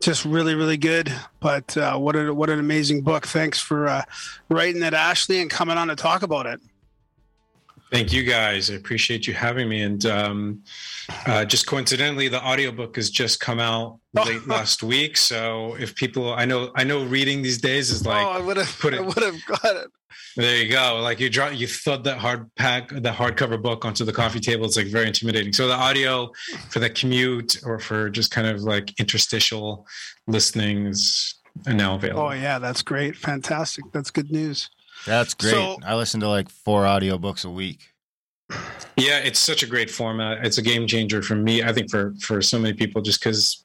[0.00, 1.12] just really really good.
[1.40, 3.26] But uh, what a what an amazing book!
[3.26, 4.04] Thanks for uh,
[4.48, 6.60] writing it, Ashley, and coming on to talk about it.
[7.90, 8.70] Thank you guys.
[8.70, 9.82] I appreciate you having me.
[9.82, 10.62] And um,
[11.26, 15.16] uh, just coincidentally, the audiobook has just come out late last week.
[15.16, 18.56] So if people, I know, I know, reading these days is like, oh, I would
[18.56, 19.88] have put it, I would have got it.
[20.36, 21.00] there you go.
[21.02, 24.66] Like you draw, you thud that hard pack, the hardcover book onto the coffee table.
[24.66, 25.52] It's like very intimidating.
[25.52, 26.30] So the audio
[26.68, 29.84] for the commute or for just kind of like interstitial
[30.28, 31.34] listening is
[31.66, 32.22] now available.
[32.22, 33.84] Oh yeah, that's great, fantastic.
[33.92, 34.70] That's good news.
[35.06, 35.52] That's great.
[35.52, 37.80] So- I listen to like four audiobooks a week.
[38.96, 40.44] Yeah, it's such a great format.
[40.44, 41.62] It's a game changer for me.
[41.62, 43.64] I think for for so many people, just because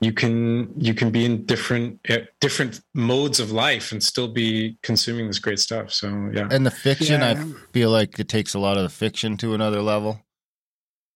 [0.00, 4.78] you can you can be in different uh, different modes of life and still be
[4.82, 5.92] consuming this great stuff.
[5.92, 8.88] So yeah, And the fiction, Yeah, I feel like it takes a lot of the
[8.88, 10.22] fiction to another level.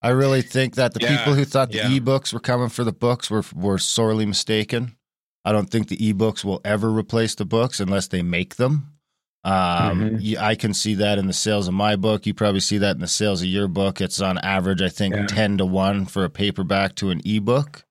[0.03, 1.88] I really think that the Yeah, people who thought the yeah.
[1.88, 4.97] ebooks were coming for the books were were sorely mistaken.
[5.47, 8.92] I don't think the ebooks will ever replace the books unless they make them.
[9.44, 9.53] Um,
[10.20, 10.37] Mhm.
[10.37, 12.27] y- I can see that in the sales of my book.
[12.27, 14.01] You probably see that in the sales of your book.
[14.01, 15.27] It's on average, I think, Yeah.
[15.27, 17.85] ten to one for a paperback to an ebook.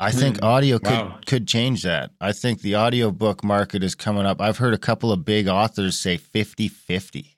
[0.00, 0.44] I think Hmm.
[0.44, 1.18] audio could Wow.
[1.26, 2.10] could change that.
[2.20, 4.40] I think the audiobook market is coming up.
[4.40, 7.36] I've heard a couple of big authors say 50-50.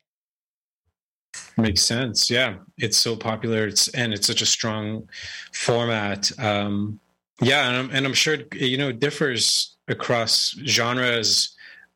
[1.56, 2.30] makes sense.
[2.30, 3.66] Yeah, it's so popular.
[3.66, 5.08] It's and it's such a strong
[5.52, 6.30] format.
[6.38, 7.00] Um,
[7.42, 11.51] yeah, and I'm, and I'm sure you know it differs across genres.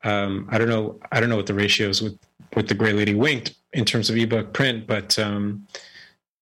[0.07, 1.01] Um, I don't know.
[1.11, 2.17] I don't know what the ratios with
[2.55, 5.67] with the Gray Lady Winked in terms of ebook print, but um,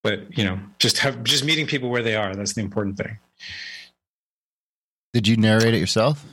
[0.02, 2.36] but you know, just have just meeting people where they are.
[2.36, 3.18] That's the important thing.
[5.14, 6.26] Did you narrate it yourself?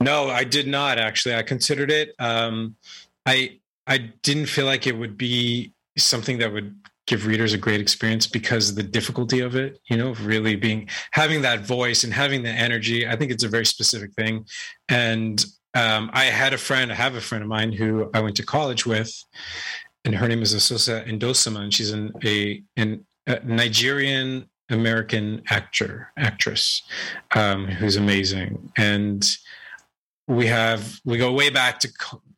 [0.00, 1.36] No, I did not actually.
[1.36, 2.14] I considered it.
[2.18, 2.74] Um,
[3.24, 6.74] I I didn't feel like it would be something that would
[7.06, 9.78] give readers a great experience because of the difficulty of it.
[9.88, 13.06] You know, of really being having that voice and having the energy.
[13.06, 14.46] I think it's a very specific thing.
[14.88, 16.92] And um, I had a friend.
[16.92, 19.12] I have a friend of mine who I went to college with,
[20.04, 26.10] and her name is Asosa Indosama, and she's an a, an, a Nigerian American actor
[26.16, 26.82] actress
[27.34, 29.36] um, who's amazing and
[30.26, 31.92] we have we go way back to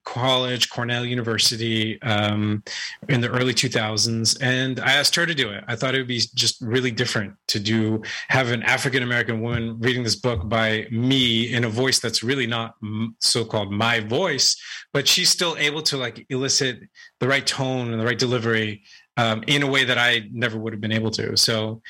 [0.06, 2.62] college cornell university um,
[3.08, 6.06] in the early 2000s and i asked her to do it i thought it would
[6.06, 10.86] be just really different to do have an african american woman reading this book by
[10.92, 12.76] me in a voice that's really not
[13.18, 14.56] so-called my voice
[14.92, 16.78] but she's still able to like elicit
[17.18, 18.84] the right tone and the right delivery
[19.16, 21.82] um, in a way that i never would have been able to so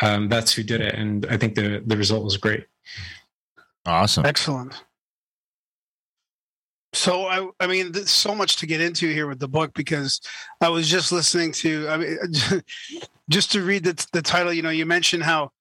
[0.00, 2.64] um, that's who did it and i think the the result was great
[3.88, 4.26] Awesome.
[4.26, 4.84] Excellent.
[6.92, 10.20] So I, I mean, there's so much to get into here with the book because
[10.60, 12.18] I was just listening to, I mean,
[13.30, 14.52] just to read the the title.
[14.52, 15.52] You know, you mentioned how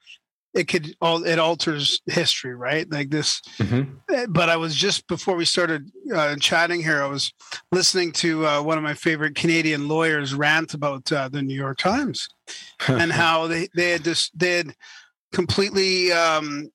[0.53, 2.89] it could all it alters history, right?
[2.89, 3.41] Like this.
[4.09, 7.33] Eh, But I was just before we started uh, chatting here, I was
[7.71, 11.77] listening to uh, one of my favorite Canadian lawyers rant about uh, the New York
[11.77, 12.27] Times
[12.87, 14.73] and how they they had just they had
[15.33, 16.71] completely um,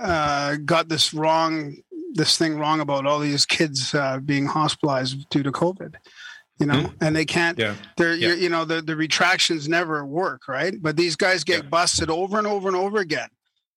[0.00, 1.76] uh, got this wrong
[2.14, 5.94] this thing wrong about all these kids uh, being hospitalized due to COVID.
[6.58, 6.94] You know, Mhm.
[7.00, 7.58] and they can't.
[7.58, 8.34] yeah They're Yeah.
[8.34, 10.74] you know the the retractions never work, right?
[10.80, 11.68] But these guys get Yeah.
[11.70, 13.28] busted over and over and over again.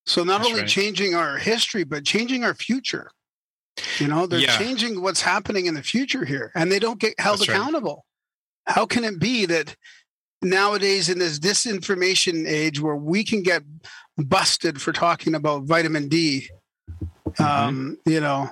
[0.05, 0.69] So not That's only right.
[0.69, 3.09] changing our history, but changing our future.
[3.97, 7.39] You know, they're changing what's happening in the future here, and they don't get held
[7.39, 7.57] That's right.
[7.57, 8.05] accountable.
[8.67, 9.75] How can it be that
[10.41, 13.63] nowadays in this disinformation age where we can get
[14.17, 16.49] busted for talking about vitamin D?
[17.27, 17.43] Mm-hmm.
[17.43, 18.49] Um, you know,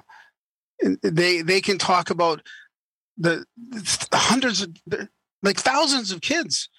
[1.01, 2.41] they they can talk about
[3.17, 4.75] the, the hundreds of
[5.43, 6.69] like thousands of kids.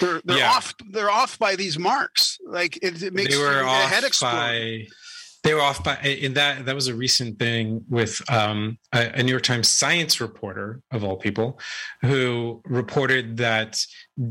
[0.00, 0.50] They're they're Yeah.
[0.50, 2.38] off they're off by these marks.
[2.46, 4.30] Like it, it makes they were your off head explode.
[4.30, 4.86] by
[5.42, 9.22] they were off by in that that was a recent thing with um, a, a
[9.22, 11.58] New York Times science reporter of all people
[12.02, 13.78] who reported that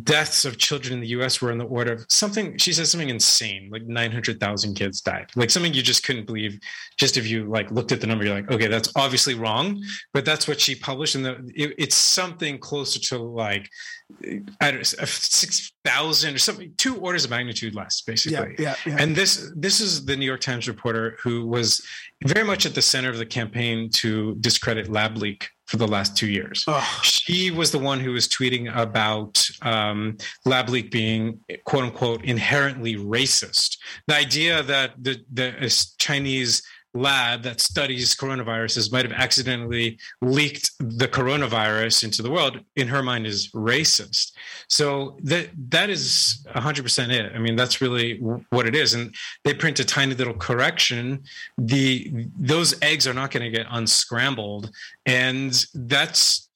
[0.03, 1.41] deaths of children in the U.S.
[1.41, 2.57] were in the order of something.
[2.57, 6.25] She said something insane, like nine hundred thousand kids died, like something you just couldn't
[6.25, 6.59] believe.
[6.97, 10.23] Just if you like looked at the number, you're like, okay, that's obviously wrong, but
[10.23, 13.69] that's what she published, and the, it, it's something closer to like
[14.61, 18.91] I don't know, six thousand or something, two orders of magnitude less, basically Yeah, yeah,
[18.93, 18.97] yeah.
[18.99, 21.85] and this this is the New York Times reporter who was
[22.25, 26.17] very much at the center of the campaign to discredit lab leak for the last
[26.17, 26.63] two years.
[26.67, 32.23] Oh, She was the one who was tweeting about um, lab leak being quote unquote
[32.23, 33.77] inherently racist.
[34.07, 35.53] The idea that the, the
[35.99, 42.87] Chinese lab that studies coronaviruses might have accidentally leaked the coronavirus into the world in
[42.87, 44.33] her mind is racist.
[44.67, 47.31] So that that is 100% it.
[47.33, 48.17] I mean that's really
[48.49, 48.93] what it is.
[48.93, 49.13] And
[49.43, 51.23] they print a tiny little correction.
[51.57, 54.71] The those eggs are not going to get unscrambled.
[55.05, 56.49] And that's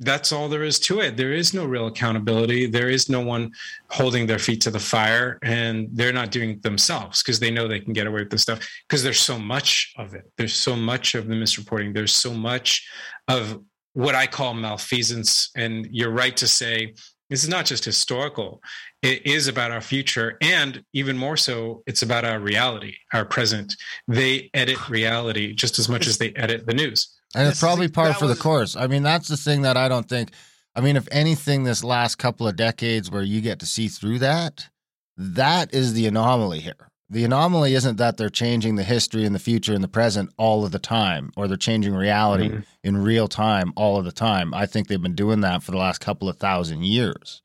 [0.00, 1.16] that's all there is to it.
[1.16, 2.66] There is no real accountability.
[2.66, 3.50] There is no one
[3.90, 7.66] holding their feet to the fire, and they're not doing it themselves because they know
[7.66, 10.30] they can get away with this stuff because there's so much of it.
[10.36, 11.94] There's so much of the misreporting.
[11.94, 12.88] There's so much
[13.26, 13.60] of
[13.94, 15.50] what I call malfeasance.
[15.56, 16.94] And you're right to say
[17.30, 18.62] this is not just historical,
[19.02, 20.38] it is about our future.
[20.40, 23.74] And even more so, it's about our reality, our present.
[24.06, 27.17] They edit reality just as much as they edit the news.
[27.34, 28.74] And it's This is- probably par that for the course.
[28.76, 30.32] I mean, that's the thing that I don't think.
[30.74, 34.20] I mean, if anything, this last couple of decades where you get to see through
[34.20, 34.68] that,
[35.16, 36.90] that is the anomaly here.
[37.10, 40.64] The anomaly isn't that they're changing the history and the future and the present all
[40.64, 42.64] of the time, or they're changing reality Mhm.
[42.84, 44.52] in real time all of the time.
[44.54, 47.42] I think they've been doing that for the last couple of thousand years.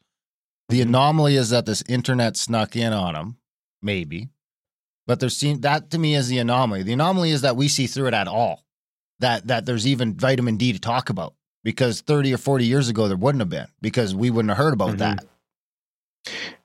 [0.70, 3.38] The anomaly is that this internet snuck in on them,
[3.82, 4.30] maybe,
[5.08, 6.84] but there seem that to me is the anomaly.
[6.84, 8.66] The anomaly is that we see through it at all.
[9.24, 13.08] That that there's even vitamin D to talk about because 30 or 40 years ago
[13.08, 14.98] there wouldn't have been because we wouldn't have heard about Mhm.
[14.98, 15.26] that.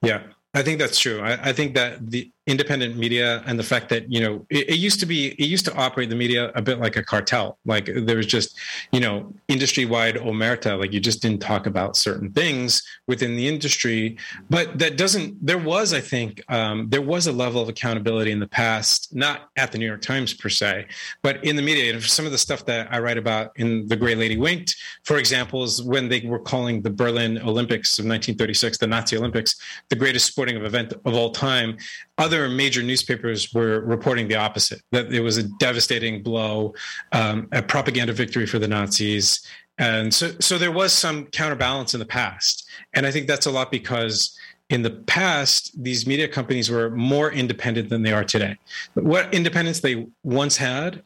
[0.03, 0.23] Yeah,
[0.55, 1.21] I think that's true.
[1.21, 4.79] I, I think that the independent media and the fact that you know it, it
[4.79, 7.59] used to be it used to operate the media a bit like a cartel.
[7.65, 8.59] Like there was just
[8.91, 10.79] you know industry wide omerta.
[10.79, 14.17] Like you just didn't talk about certain things within the industry.
[14.51, 15.45] But that doesn't.
[15.45, 19.51] There was, I think, um, there was a level of accountability in the past, not
[19.57, 20.87] at the New York Times per se,
[21.23, 22.01] but in the media.
[22.01, 24.75] Some of the stuff that I write about in the Gray Lady Winked,
[25.05, 29.57] for example, is when they were calling the Berlin Olympics of 1936 the Nazi Olympics
[29.89, 31.77] the greatest sporting event of all time.
[32.19, 36.75] Other major newspapers were reporting the opposite that it was a devastating blow,
[37.13, 39.41] um, a propaganda victory for the Nazis.
[39.79, 42.69] And so, so there was some counterbalance in the past.
[42.95, 44.37] And I think that's a lot because
[44.69, 48.57] in the past, these media companies were more independent than they are today.
[48.95, 51.03] What independence they once had,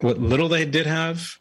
[0.00, 1.38] what little they did have,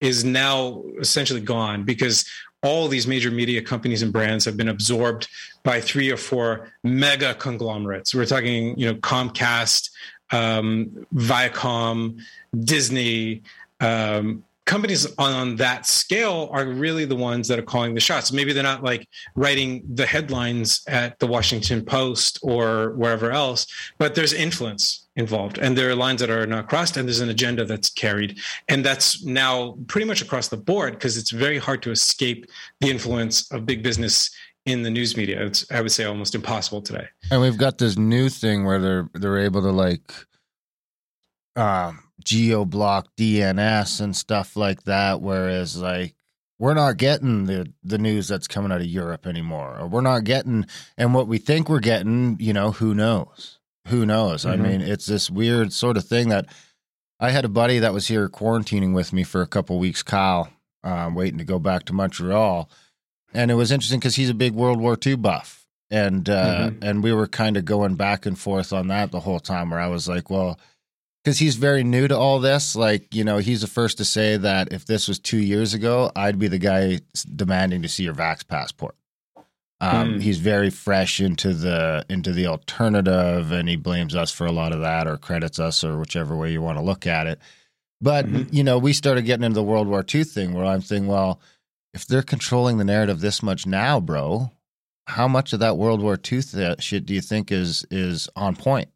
[0.00, 2.24] is now essentially gone because
[2.62, 5.28] all these major media companies and brands have been absorbed
[5.62, 8.14] by three or four mega conglomerates.
[8.14, 9.90] We're talking, you know, Comcast,
[10.30, 12.20] um, Viacom,
[12.58, 13.42] Disney.
[13.80, 18.30] Um, companies on, that scale are really the ones that are calling the shots.
[18.30, 23.66] Maybe they're not like writing the headlines at the Washington Post or wherever else,
[23.98, 27.30] but there's influence involved and there are lines that are not crossed and there's an
[27.30, 28.38] agenda that's carried.
[28.68, 32.46] And that's now pretty much across the board because it's very hard to escape
[32.80, 34.30] the influence of big business
[34.66, 35.44] in the news media.
[35.44, 37.08] It's i would say almost impossible today.
[37.32, 40.12] And we've got this new thing where they're they're able to like
[41.56, 46.14] um geo block DNS and stuff like that whereas like
[46.58, 50.24] we're not getting the the news that's coming out of Europe anymore or we're not
[50.24, 50.66] getting
[50.98, 53.58] and what we think we're getting, you know, who knows.
[53.88, 54.44] Who knows?
[54.44, 54.60] I Mhm.
[54.62, 56.44] mean, it's this weird sort of thing that
[57.18, 60.50] I had a buddy that was here quarantining with me for a couple weeks, Kyle,
[60.84, 62.68] um, waiting to go back to Montreal.
[63.32, 65.66] And it was interesting because he's a big World War II buff.
[65.90, 69.40] And uh, and we were kind of going back and forth on that the whole
[69.40, 70.60] time where I was like, well,
[71.22, 72.74] because he's very new to all this.
[72.76, 76.10] Like, you know, he's the first to say that if this was two years ago,
[76.16, 77.00] I'd be the guy
[77.34, 78.94] demanding to see your Vax passport.
[79.82, 80.20] Um, Hmm.
[80.20, 84.72] He's very fresh into the into the alternative, and he blames us for a lot
[84.72, 87.38] of that, or credits us, or whichever way you want to look at it.
[88.02, 88.52] But Mhm.
[88.52, 91.40] you know, we started getting into the World War II thing, where I'm thinking, well,
[91.94, 94.50] if they're controlling the narrative this much now, bro,
[95.06, 98.56] how much of that World War II th- shit do you think is is on
[98.56, 98.90] point?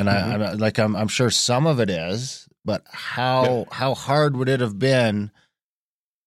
[0.00, 0.42] And I, mm-hmm.
[0.42, 4.60] I'm like, I'm I'm sure some of it is, but how how hard would it
[4.60, 5.30] have been?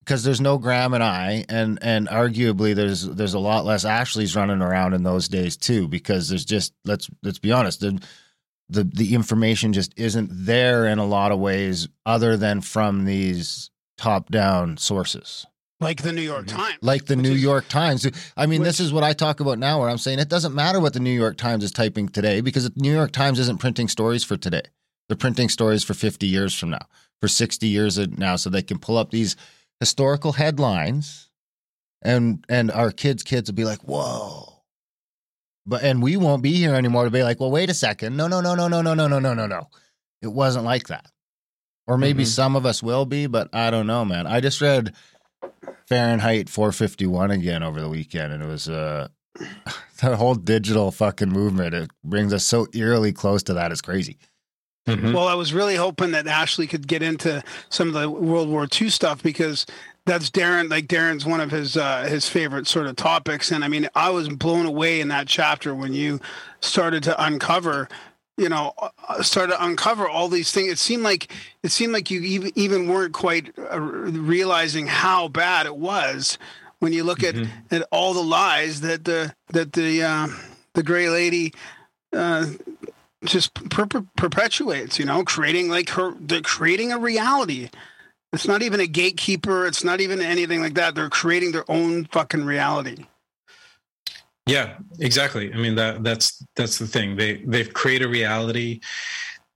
[0.05, 4.35] Because there's no Graham and I, and and arguably there's there's a lot less Ashleys
[4.35, 5.87] running around in those days too.
[5.87, 7.99] Because there's just let's let's be honest, the
[8.69, 13.71] the the information just isn't there in a lot of ways, other than from these
[13.97, 15.47] top down sources
[15.79, 16.55] like the New York Mhm.
[16.55, 16.77] Times.
[16.81, 18.07] like the New is- York Times.
[18.37, 20.79] I mean, this is what I talk about now, where I'm saying it doesn't matter
[20.79, 23.87] what the New York Times is typing today because the New York Times isn't printing
[23.87, 24.63] stories for today.
[25.09, 26.87] They're printing stories for 50 years from now,
[27.19, 29.35] for 60 years now, so they can pull up these
[29.79, 31.29] historical headlines,
[32.01, 34.61] and and our kids' kids will be like, "Whoa."
[35.65, 38.27] But and we won't be here anymore to be like, well, wait a second, no,
[38.27, 39.67] no, no, no, no, no, no, no, no, no, no.
[40.21, 41.05] it wasn't like that.
[41.85, 42.27] Or maybe Mhm.
[42.27, 44.25] some of us will be, but I don't know, man.
[44.25, 44.93] I just read
[45.87, 49.07] Fahrenheit 451 again over the weekend, and it was uh,
[50.01, 51.73] the whole digital fucking movement.
[51.73, 53.71] It brings us so eerily close to that.
[53.71, 54.17] It's crazy.
[54.87, 55.13] Mhm.
[55.13, 58.67] Well, I was really hoping that Ashley could get into some of the World War
[58.69, 59.65] II stuff because
[60.05, 60.69] that's Darren.
[60.69, 64.09] Like Darren's one of his uh, his favorite sort of topics, and I mean, I
[64.09, 66.19] was blown away in that chapter when you
[66.59, 67.87] started to uncover.
[68.37, 68.73] You know,
[69.07, 70.69] uh, started to uncover all these things.
[70.71, 71.31] It seemed like
[71.61, 76.39] it seemed like you even even weren't quite uh, realizing how bad it was
[76.79, 77.47] when you look Mhm.
[77.71, 80.27] at at all the lies that the that the uh,
[80.73, 81.53] the gray lady
[82.11, 82.47] uh,
[83.23, 87.69] just per- per- perpetuates you know creating like her they're creating a reality
[88.33, 92.05] it's not even a gatekeeper it's not even anything like that they're creating their own
[92.05, 93.05] fucking reality
[94.45, 95.53] Yeah, exactly.
[95.53, 97.15] I mean that that's that's the thing.
[97.15, 98.81] They they've created a reality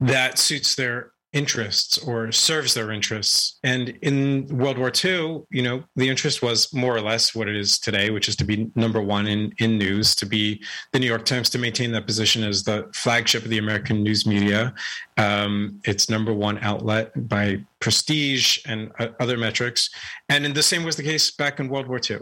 [0.00, 3.58] that suits their interests or serves their interests.
[3.62, 7.56] And in World War II, you know, the interest was more or less what it
[7.56, 10.62] is today, which is to be number one in in news, to be
[10.92, 14.26] the New York Times, to maintain that position as the flagship of the American news
[14.26, 14.74] media.
[15.18, 19.90] Um, it's number one outlet by prestige and uh, other metrics.
[20.28, 22.20] And the same was the case back in World War II.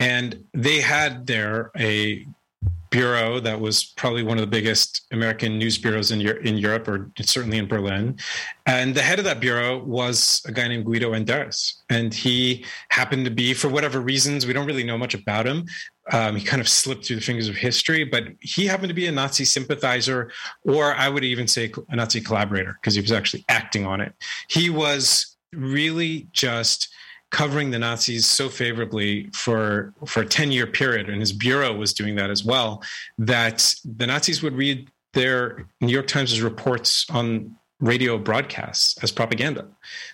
[0.00, 2.26] And they had there a
[2.90, 7.10] bureau that was probably one of the biggest American news bureaus in, in Europe, or
[7.20, 8.18] certainly in Berlin.
[8.66, 11.74] And the head of that bureau was a guy named Guido Enderis.
[11.88, 15.66] And he happened to be, for whatever reasons, we don't really know much about him.
[16.12, 19.06] Um, he kind of slipped through the fingers of history, but he happened to be
[19.06, 20.32] a Nazi sympathizer,
[20.64, 24.12] or I would even say a Nazi collaborator, because he was actually acting on it.
[24.48, 26.92] He was really just
[27.30, 31.92] covering the Nazis so favorably for for a 10 year period and his bureau was
[31.92, 32.82] doing that as well
[33.18, 39.66] that the Nazis would read their New York Times reports on radio broadcasts as propaganda.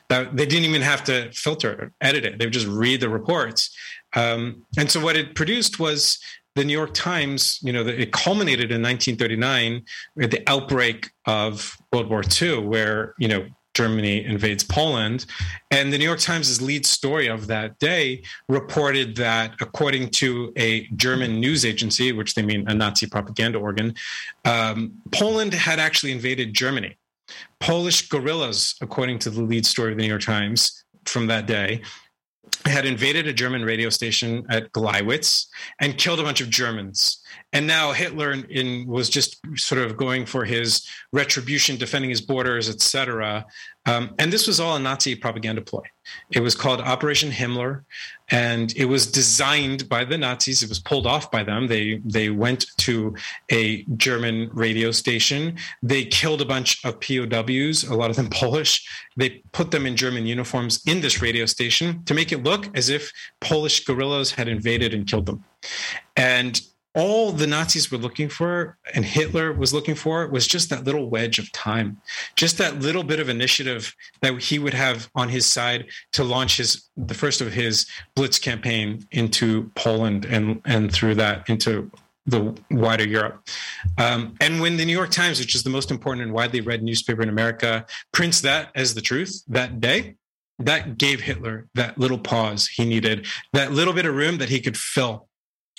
[0.09, 2.39] That they didn't even have to filter or edit it.
[2.39, 3.77] They would just read the reports.
[4.15, 6.19] Um, and so what it produced was
[6.55, 12.09] the New York Times, you know, it culminated in 1939 with the outbreak of World
[12.09, 13.47] War II, where, you know,
[13.77, 15.27] Germany invades Poland.
[15.71, 20.87] And the New York Times' lead story of that day reported that, according to a
[20.97, 23.95] German news agency, which they mean a Nazi propaganda organ,
[24.47, 26.97] um, Poland had actually invaded Germany.
[27.61, 31.83] Polish guerrillas, according to the lead story of the New York Times from that day,
[32.65, 35.47] had invaded a German radio station at Gleiwitz
[35.81, 37.23] and killed a bunch of Germans.
[37.53, 42.21] And now Hitler in, in, was just sort of going for his retribution, defending his
[42.21, 43.47] borders, etc.
[43.87, 45.83] Um, and this was all a Nazi propaganda ploy.
[46.33, 47.85] It was called Operation Himmler,
[48.31, 50.63] and it was designed by the Nazis.
[50.63, 51.69] It was pulled off by them.
[51.69, 53.15] They they went to
[53.51, 55.57] a German radio station.
[55.83, 58.87] They killed a bunch of POWs, a lot of them Polish.
[59.17, 62.89] They put them in German uniforms in this radio station to make it look as
[62.89, 65.45] if Polish guerrillas had invaded and killed them.
[66.17, 66.61] And
[66.97, 71.11] all the Nazis were looking for and Hitler was looking for was just that little
[71.11, 72.01] wedge of time,
[72.37, 76.57] just that little bit of initiative that he would have on his side to launch
[76.57, 81.91] his the first of his blitz campaign into Poland and and through that into
[82.25, 83.47] the wider Europe.
[83.99, 86.83] Um, and when the New York Times, which is the most important and widely read
[86.83, 90.17] newspaper in America, prints that as the truth that day,
[90.59, 94.61] that gave Hitler that little pause he needed, that little bit of room that he
[94.61, 95.29] could fill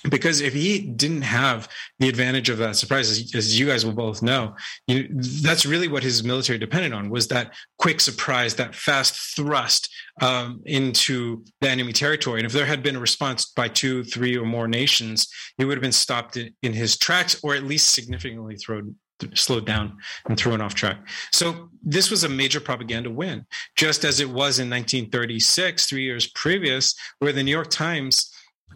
[0.09, 1.67] because if he didn't have
[1.99, 4.55] the advantage of that surprise as, as you guys will both know
[4.87, 5.07] you,
[5.41, 9.89] that's really what his military depended on was that quick surprise that fast thrust
[10.21, 14.37] um, into the enemy territory and if there had been a response by two three
[14.37, 15.27] or more nations
[15.57, 18.95] he would have been stopped in, in his tracks or at least significantly thrown
[19.33, 19.97] slowed down
[20.29, 20.99] and thrown off track.
[21.31, 26.27] So this was a major propaganda win, just as it was in 1936, three years
[26.27, 28.31] previous, where the New York Times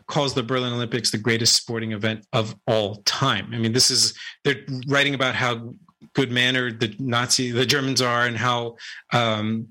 [0.07, 3.49] calls the Berlin Olympics the greatest sporting event of all time.
[3.53, 4.13] I mean, this is
[4.43, 5.73] they're writing about how
[6.13, 8.75] good mannered the Nazi the Germans are and how
[9.13, 9.67] um,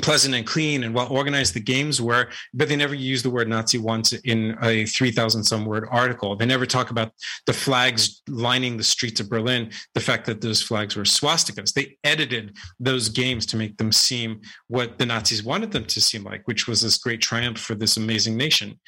[0.00, 3.48] pleasant and clean and well organized the games were, but they never use the word
[3.48, 6.36] Nazi once in a 3,000 some word article.
[6.36, 7.12] They never talk about
[7.46, 11.72] the flags lining the streets of Berlin, the fact that those flags were swastikas.
[11.72, 16.24] They edited those games to make them seem what the Nazis wanted them to seem
[16.24, 18.78] like, which was this great triumph for this amazing nation.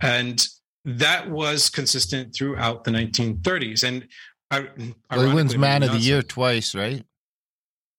[0.00, 0.46] And
[0.84, 3.82] that was consistent throughout the 1930s.
[3.82, 4.06] And
[5.10, 7.04] well, he wins Man of the Year twice, right?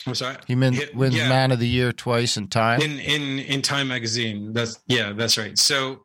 [0.05, 0.37] I'm sorry.
[0.47, 1.29] He wins yeah.
[1.29, 2.81] Man of the Year twice in Time.
[2.81, 4.53] In in in Time magazine.
[4.53, 5.57] That's yeah, that's right.
[5.57, 6.03] So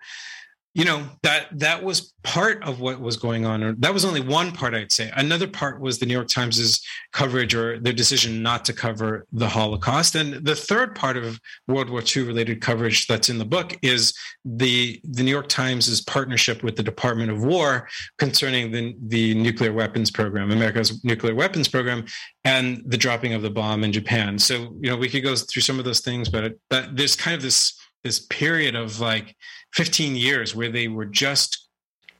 [0.75, 3.63] you know that that was part of what was going on.
[3.63, 5.11] Or that was only one part i'd say.
[5.17, 9.49] Another part was the new york times's coverage or their decision not to cover the
[9.49, 10.15] holocaust.
[10.15, 14.15] And the third part of world war ii related coverage that's in the book is
[14.45, 19.73] the the new york times's partnership with the department of war concerning the the nuclear
[19.73, 22.05] weapons program america's nuclear weapons program
[22.45, 24.39] and the dropping of the bomb in japan.
[24.39, 27.35] So you know we could go through some of those things but that, there's kind
[27.35, 27.75] of this
[28.05, 29.37] this period of like
[29.75, 31.69] 15 years where they were just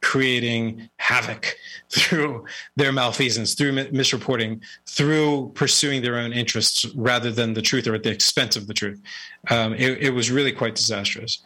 [0.03, 1.57] creating havoc
[1.91, 2.45] through
[2.77, 8.03] their malfeasance, through misreporting, through pursuing their own interests rather than the truth or at
[8.03, 9.01] the expense of the truth.
[9.49, 11.43] Um, it, it was really quite disastrous.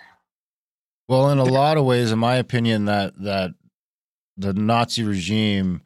[1.08, 3.52] Well, in a lot of ways, in my opinion, that that
[4.36, 5.82] the Nazi regime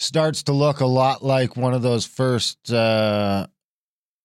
[0.00, 3.46] starts to look a lot like one of those first uh,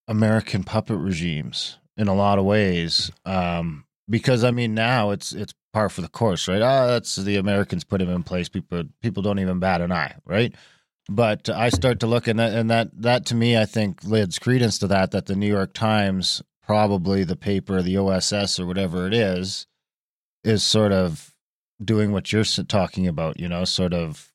[0.08, 3.12] American puppet regimes in a lot of ways.
[3.26, 6.62] Um, because I mean, now it's it's par for the course, right?
[6.62, 8.50] Ah, that's the Americans put him in place.
[8.50, 10.56] People people don't even bat an eye, right?
[11.10, 14.39] But I start to look and that and that that to me, I think lends
[14.39, 15.12] credence to that.
[15.12, 19.68] That the New York Times, probably the paper, the OSS or whatever it is,
[20.43, 21.36] is sort of
[21.84, 23.39] doing what you're talking about.
[23.39, 24.32] You know, sort of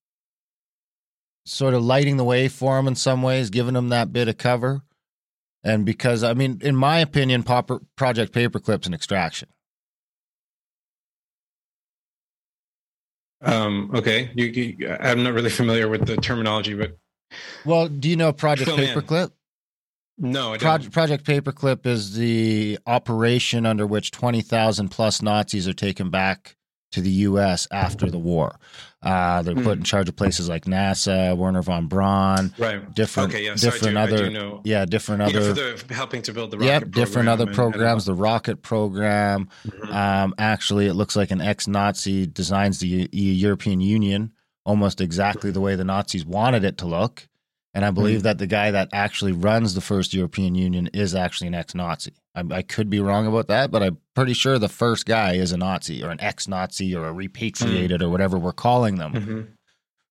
[1.47, 4.37] sort of lighting the way for him in some ways, giving him that bit of
[4.37, 4.83] cover.
[5.65, 9.49] And because I mean, in my opinion, Project Paperclip's an extraction.
[13.41, 16.97] Um, okay, you, you, I'm not really familiar with the terminology, but
[17.65, 19.33] well, do you know Project Paperclip?
[20.17, 25.75] No, I Project, Project Paperclip is the operation under which twenty thousand plus Nazis are
[25.75, 26.57] taken back
[26.93, 27.67] to the U.S.
[27.73, 28.59] after the war.
[29.05, 29.65] Uh, they're mm.
[29.65, 32.95] put in charge of places like NASA, Wernher von Braun, right?
[32.95, 36.59] Different, okay, yeah, different so other, yeah, different yeah, other, the, helping to build the
[36.59, 36.71] rocket.
[36.71, 38.09] Yep, different other and, programs.
[38.09, 39.49] And, the rocket program.
[39.67, 39.93] Mm-hmm.
[39.93, 44.33] Um, actually, it looks like an ex-Nazi designs the European Union
[44.65, 47.29] almost exactly the way the Nazis wanted it to look.
[47.75, 48.25] And I believe mm.
[48.25, 52.13] that the guy that actually runs the first European Union is actually an ex-Nazi.
[52.35, 55.53] I, I, could be wrong about that, but I'm pretty sure the first guy is
[55.53, 58.05] a Nazi or an ex-Nazi or a repatriated mm.
[58.05, 59.13] or whatever we're calling them.
[59.13, 59.41] Mm-hmm.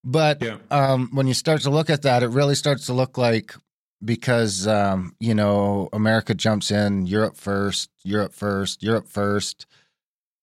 [0.03, 0.57] But yeah.
[0.71, 3.53] um, when you start to look at that, it really starts to look like
[4.03, 9.65] because um, you know America jumps in Europe first, Europe first, Europe first.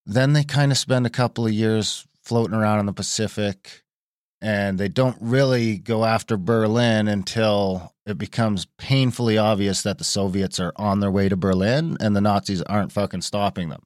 [0.07, 3.83] Then they kind of spend a couple of years floating around in the Pacific
[4.43, 10.59] and they don't really go after Berlin until it becomes painfully obvious that the Soviets
[10.59, 13.82] are on their way to Berlin and the Nazis aren't fucking stopping them.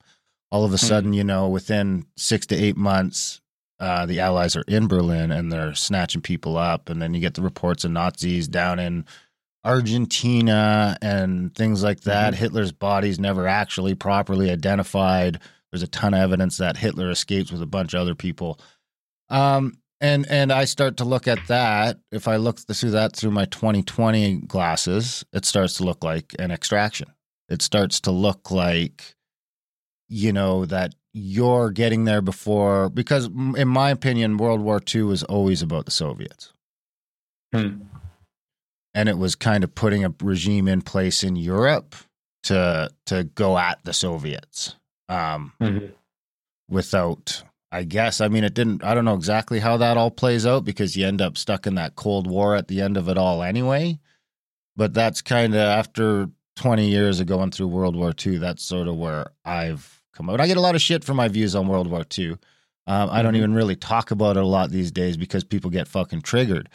[0.51, 0.87] All of a hmm.
[0.87, 3.41] sudden, you know, within six to eight months,
[3.81, 6.89] uh, the Allies are in Berlin and they're snatching people up.
[6.89, 9.05] And then you get the reports of Nazis down in
[9.65, 12.35] Argentina and things like that.
[12.35, 12.43] Mm-hmm.
[12.43, 15.41] Hitler's body's never actually properly identified.
[15.73, 18.61] There's a ton of evidence that Hitler escapes with a bunch of other people.
[19.29, 21.99] Um, and and I start to look at that.
[22.11, 26.51] If I look through that through my 2020 glasses, it starts to look like an
[26.51, 27.13] extraction.
[27.49, 29.15] It starts to look like,
[30.09, 35.23] you know, that you're getting there before because, in my opinion, World War II was
[35.23, 36.53] always about the Soviets.
[37.55, 37.83] Hmm.
[38.95, 41.95] And it was kind of putting a regime in place in Europe
[42.45, 44.77] to to go at the Soviets
[45.09, 45.87] um, mm-hmm.
[46.69, 47.43] without
[47.75, 48.21] I guess.
[48.21, 51.09] I mean, it didn't, I don't know exactly how that all plays out because you
[51.09, 53.99] end up stuck in that Cold War at the end of it all anyway.
[54.77, 58.87] But that's kind of after 20 years of going through World War II, that's sort
[58.87, 60.41] of where I've come out.
[60.41, 62.37] I get a lot of shit for my views on World War II.
[62.87, 63.39] Um, I don't mm-hmm.
[63.39, 66.69] even really talk about it a lot these days because people get fucking triggered.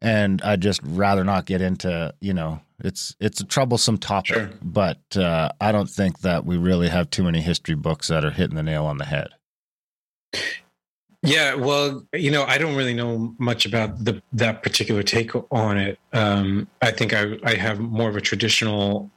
[0.00, 4.50] And I'd just rather not get into, you know, it's it's a troublesome topic, sure.
[4.62, 8.30] but uh, I don't think that we really have too many history books that are
[8.30, 9.28] hitting the nail on the head.
[11.22, 15.76] Yeah, well, you know, I don't really know much about the that particular take on
[15.76, 15.98] it.
[16.12, 19.10] Um, I think I I have more of a traditional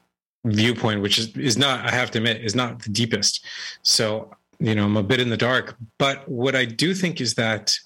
[0.46, 3.46] viewpoint, which is is not I have to admit is not the deepest.
[3.84, 5.76] So you know, I'm a bit in the dark.
[5.98, 7.78] But what I do think is that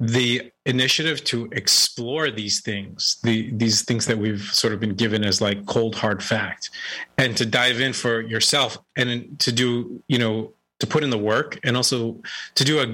[0.00, 5.24] the initiative to explore these things, the these things that we've sort of been given
[5.24, 6.70] as like cold hard fact,
[7.18, 10.52] and to dive in for yourself and to do you know
[10.82, 12.20] to put in the work and also
[12.56, 12.86] to do a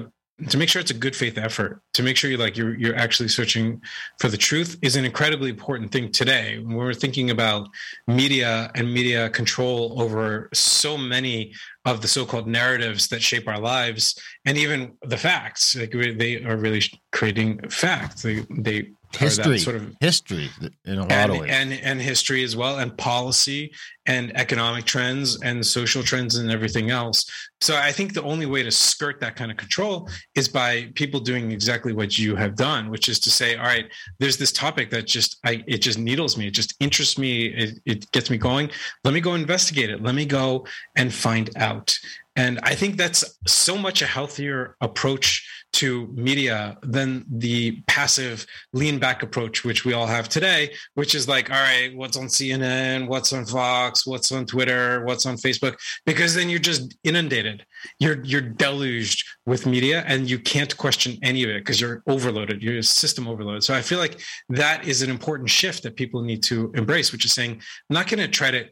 [0.47, 2.95] to make sure it's a good faith effort to make sure you like you're you're
[2.95, 3.81] actually searching
[4.19, 6.59] for the truth is an incredibly important thing today.
[6.59, 7.67] When we're thinking about
[8.07, 11.53] media and media control over so many
[11.85, 16.57] of the so-called narratives that shape our lives and even the facts like they are
[16.57, 18.21] really creating facts.
[18.21, 19.57] They they history.
[19.57, 20.49] sort of history
[20.85, 21.51] in a lot and, of ways.
[21.51, 23.73] and and history as well and policy
[24.09, 27.29] and economic trends and social trends and everything else.
[27.61, 31.19] So I think the only way to skirt that kind of control is by people
[31.19, 33.87] doing exactly what you have done, which is to say, all right,
[34.17, 37.79] there's this topic that just I it just needles me, it just interests me, it,
[37.85, 38.71] it gets me going.
[39.03, 40.01] Let me go investigate it.
[40.01, 41.95] Let me go and find out.
[42.35, 48.97] And I think that's so much a healthier approach to media than the passive lean
[48.97, 53.07] back approach, which we all have today, which is like, all right, what's on CNN,
[53.07, 57.65] what's on Fox, what's on Twitter, what's on Facebook, because then you're just inundated.
[57.99, 62.61] You're you're deluged with media and you can't question any of it because you're overloaded.
[62.61, 63.63] You're system overload.
[63.63, 64.19] So I feel like
[64.49, 68.07] that is an important shift that people need to embrace, which is saying, I'm not
[68.07, 68.65] going to try to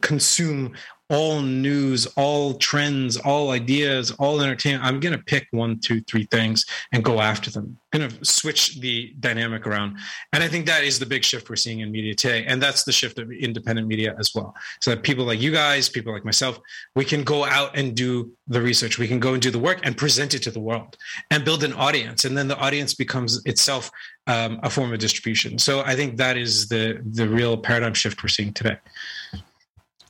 [0.00, 0.74] consume
[1.08, 4.84] all news, all trends, all ideas, all entertainment.
[4.84, 7.78] I'm going to pick one, two, three things and go after them.
[7.92, 9.98] I'm going to switch the dynamic around.
[10.32, 12.44] And I think that is the big shift we're seeing in media today.
[12.44, 14.54] And that's the shift of independent media as well.
[14.80, 16.58] So that people like you guys, people like myself,
[16.96, 18.98] we can go out and do the research.
[18.98, 20.96] We can go and do the work and present it to the world
[21.30, 22.24] and build an audience.
[22.24, 23.92] And then the audience becomes itself
[24.26, 25.56] um, a form of distribution.
[25.58, 28.76] So I think that is the the real paradigm shift we're seeing today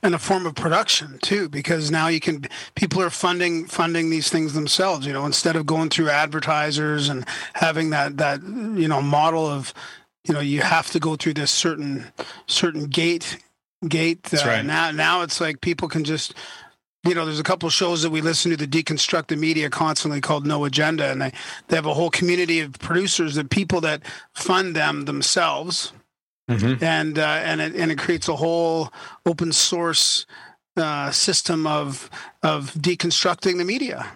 [0.03, 2.45] and a form of production too because now you can
[2.75, 7.25] people are funding funding these things themselves you know instead of going through advertisers and
[7.55, 9.73] having that that you know model of
[10.23, 12.05] you know you have to go through this certain
[12.45, 13.37] certain gate
[13.87, 14.65] gate uh, right.
[14.65, 16.33] now now it's like people can just
[17.03, 20.45] you know there's a couple shows that we listen to the deconstructed media constantly called
[20.45, 21.31] no agenda and they,
[21.67, 24.01] they have a whole community of producers that people that
[24.33, 25.93] fund them themselves
[26.49, 26.81] Mm-hmm.
[26.81, 28.89] and uh, and it and it creates a whole
[29.25, 30.25] open source
[30.77, 32.09] uh, system of
[32.41, 34.07] of deconstructing the media.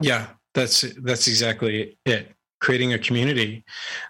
[0.00, 2.32] Yeah, that's that's exactly it.
[2.60, 3.64] Creating a community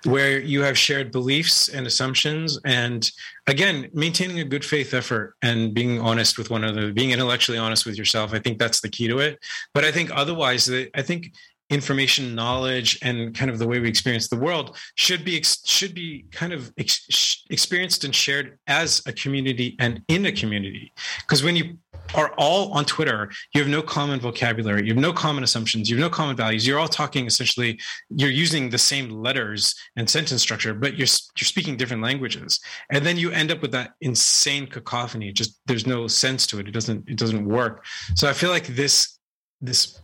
[0.05, 3.11] where you have shared beliefs and assumptions, and
[3.47, 7.87] again, maintaining a good faith effort and being honest with one another, being intellectually honest
[7.87, 8.35] with yourself.
[8.35, 9.39] I think that's the key to it.
[9.73, 11.33] But I think otherwise, I think
[11.73, 16.27] information knowledge and kind of the way we experience the world should be should be
[16.31, 20.93] kind of ex- experienced and shared as a community and in a community.
[21.23, 21.79] Because when you
[22.15, 25.97] are all on twitter you have no common vocabulary you have no common assumptions you
[25.97, 26.67] have no common values.
[26.67, 31.09] You're all talking essentially you're using the same letters and sentence structure but you're
[31.39, 32.61] you're speaking different languages.
[32.91, 36.69] And then you end up with that insane cacophony just there's no sense to it.
[36.69, 37.85] It doesn't it doesn't work.
[38.15, 39.19] So i feel like this
[39.63, 40.02] this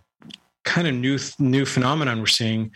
[0.69, 2.71] kind of new new phenomenon we're seeing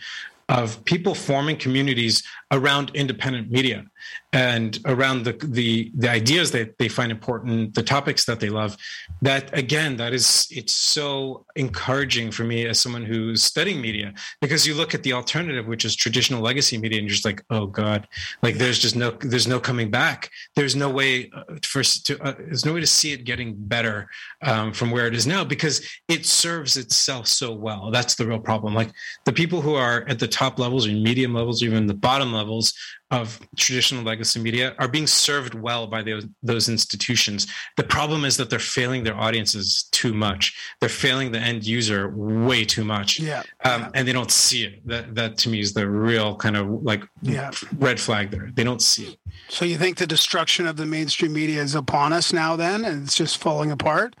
[0.49, 3.85] of people forming communities around independent media
[4.31, 8.75] and around the, the the ideas that they find important the topics that they love
[9.21, 14.13] that again that is it's so encouraging for me as someone who's studying media.
[14.41, 17.43] Because you look at the alternative which is traditional legacy media and you're just like
[17.49, 18.07] oh god.
[18.41, 20.29] Like there's just no there's no coming back.
[20.55, 24.09] There's no way uh, for to uh, there's no way to see it getting better
[24.41, 27.91] um, from where it is now because it serves itself so well.
[27.91, 28.73] That's the real problem.
[28.73, 28.91] Like
[29.25, 32.33] the people who are at the top levels or medium levels or even the bottom
[32.33, 32.73] levels
[33.13, 37.45] of traditional legacy media are being served well by those, those institutions.
[37.77, 40.57] The problem is that they're failing their audiences too much.
[40.79, 43.19] They're failing the end user way too much.
[43.19, 43.43] Yeah.
[43.63, 43.91] Um.
[43.93, 44.87] And they don't see it.
[44.87, 47.51] That, that to me is the real kind of like yeah.
[47.77, 48.49] red flag there.
[48.53, 49.17] They don't see it.
[49.47, 53.03] So you think the destruction of the mainstream media is upon us now then and
[53.03, 54.15] it's just falling apart?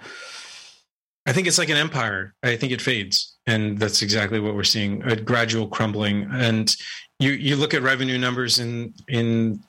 [1.25, 2.33] I think it's like an empire.
[2.43, 3.37] I think it fades.
[3.45, 6.27] And that's exactly what we're seeing a gradual crumbling.
[6.31, 6.73] And
[7.19, 9.63] you you look at revenue numbers in in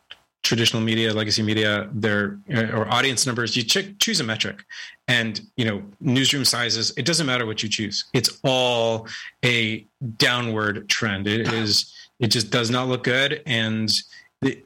[0.45, 2.38] traditional media, legacy media, their
[2.72, 3.57] or audience numbers.
[3.57, 4.62] You check, choose a metric,
[5.09, 6.92] and you know newsroom sizes.
[6.97, 8.05] It doesn't matter what you choose.
[8.12, 9.09] It's all
[9.45, 9.86] a
[10.18, 11.26] downward trend.
[11.26, 11.92] It is.
[12.20, 13.90] It just does not look good, and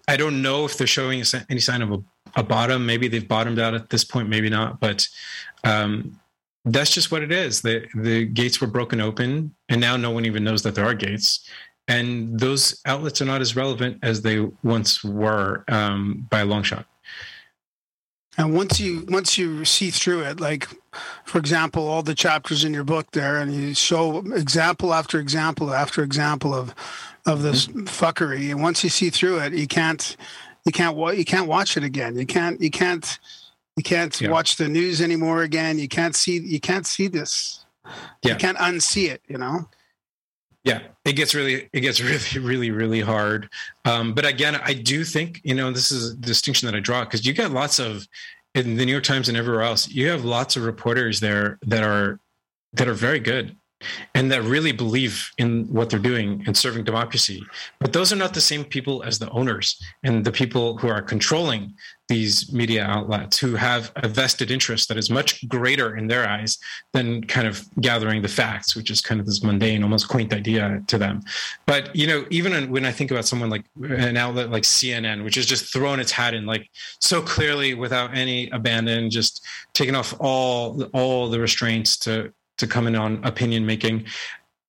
[0.07, 2.03] I don't know if they're showing any sign of a,
[2.37, 2.85] a bottom.
[2.85, 4.29] Maybe they've bottomed out at this point.
[4.29, 5.09] Maybe not, but.
[5.65, 6.21] Um,
[6.65, 7.63] that's just what it is.
[7.63, 10.93] The the gates were broken open, and now no one even knows that there are
[10.93, 11.49] gates
[11.89, 16.63] and those outlets are not as relevant as they once were um, by a long
[16.63, 16.87] shot.
[18.37, 20.69] And once you once you see through it, like
[21.25, 25.75] for example, all the chapters in your book there, and you show example after example
[25.75, 26.73] after example of
[27.27, 27.85] of this mm-hmm.
[27.85, 30.17] fuckery, and once you see through it, you can't
[30.65, 32.17] you can't you can't watch it again.
[32.17, 33.19] You can't you can't
[33.77, 34.31] you can't yeah.
[34.31, 35.79] watch the news anymore again.
[35.81, 37.65] You can't see you can't see this.
[38.23, 38.35] Yeah.
[38.35, 39.23] You can't unsee it.
[39.27, 39.69] You know.
[40.65, 42.01] Yeah, it gets really, it gets
[42.35, 43.49] really, really, really hard.
[43.85, 47.05] Um, but again, I do think you know this is a distinction that I draw
[47.05, 48.07] because you get lots of
[48.55, 49.89] in the New York Times and everywhere else.
[49.89, 52.19] You have lots of reporters there that are
[52.75, 53.57] that are very good
[54.15, 57.43] and that really believe in what they're doing and serving democracy.
[57.79, 61.03] But those are not the same people as the owners and the people who are
[61.03, 61.75] controlling
[62.09, 66.59] these media outlets who have a vested interest that is much greater in their eyes
[66.95, 70.83] than kind of gathering the facts, which is kind of this mundane, almost quaint idea
[70.87, 71.21] to them.
[71.67, 75.35] But you know, even when I think about someone like an outlet like CNN, which
[75.35, 76.69] has just thrown its hat in like
[76.99, 82.87] so clearly without any abandon, just taking off all all the restraints to to come
[82.87, 84.07] in on opinion making.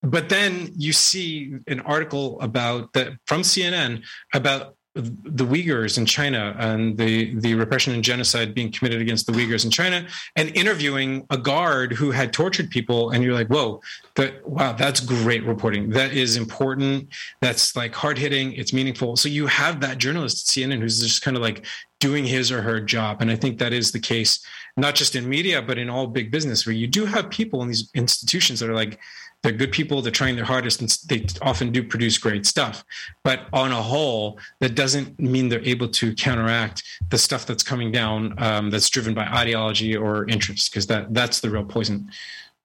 [0.02, 6.54] But then you see an article about that from CNN about the Uyghurs in China
[6.58, 11.24] and the, the repression and genocide being committed against the Uyghurs in China and interviewing
[11.30, 13.10] a guard who had tortured people.
[13.10, 13.80] And you're like, whoa,
[14.16, 15.90] that, wow, that's great reporting.
[15.90, 17.08] That is important.
[17.40, 18.52] That's like hard hitting.
[18.54, 19.16] It's meaningful.
[19.16, 21.64] So you have that journalist at CNN who's just kind of like
[22.00, 23.20] doing his or her job.
[23.20, 24.44] And I think that is the case,
[24.76, 27.68] not just in media, but in all big business where you do have people in
[27.68, 28.98] these institutions that are like,
[29.42, 32.84] they're good people they're trying their hardest and they often do produce great stuff.
[33.24, 37.90] But on a whole that doesn't mean they're able to counteract the stuff that's coming
[37.90, 42.10] down um, that's driven by ideology or interest because that that's the real poison.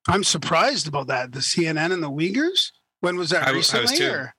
[0.07, 1.31] I'm surprised about that.
[1.31, 2.71] The cnn and the uyghurs?
[3.01, 4.29] When was that I, recently I was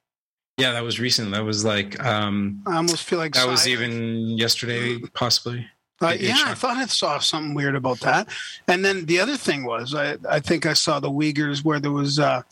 [0.59, 1.33] yeah that was recent.
[1.33, 5.67] That was like um i almost feel like that was even yesterday possibly
[6.01, 8.29] Uh, yeah, I thought I saw something weird about that.
[8.69, 11.91] And then the other thing was, I, I think I saw the Uyghurs where there
[11.93, 12.43] was uh,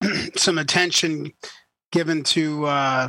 [0.36, 1.32] some attention
[1.92, 3.08] given to uh,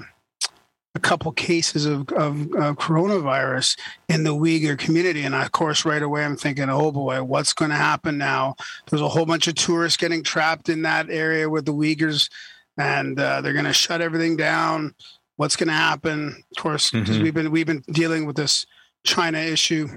[0.96, 3.78] a couple cases of, of uh, coronavirus
[4.10, 5.24] in the Uyghur community.
[5.24, 8.56] And of course, right away, I'm thinking, oh boy, what's going to happen now?
[8.90, 12.30] There's a whole bunch of tourists getting trapped in that area with the Uyghurs,
[12.78, 14.96] and uh, they're going to shut everything down.
[15.38, 16.44] What's going to happen?
[16.58, 17.24] Of course, because Mhm.
[17.24, 18.66] we've been we've been dealing with this
[19.04, 19.88] China issue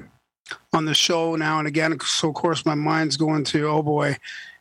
[0.72, 1.98] on the show now and again.
[2.00, 4.16] So of course my mind's going to oh boy,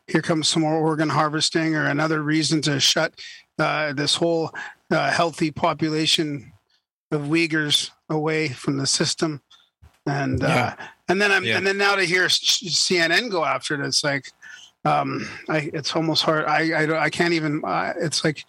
[0.07, 3.19] here comes some more organ harvesting or another reason to shut
[3.59, 4.51] uh, this whole
[4.91, 6.51] uh, healthy population
[7.11, 9.41] of Uyghurs away from the system.
[10.05, 10.75] And uh,
[11.07, 11.57] and then I'm Yeah.
[11.57, 14.31] and then now to hear CNN go after it, it's like
[14.85, 16.45] um, I it's almost hard.
[16.45, 17.63] I I, I can't even.
[17.63, 18.43] Uh, it's like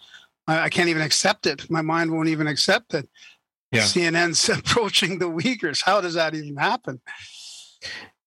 [0.47, 1.69] I, I can't even accept it.
[1.69, 3.07] My mind won't even accept it.
[3.71, 3.81] Yeah.
[3.81, 5.83] CNN's approaching the Uyghurs.
[5.83, 7.01] How does that even happen?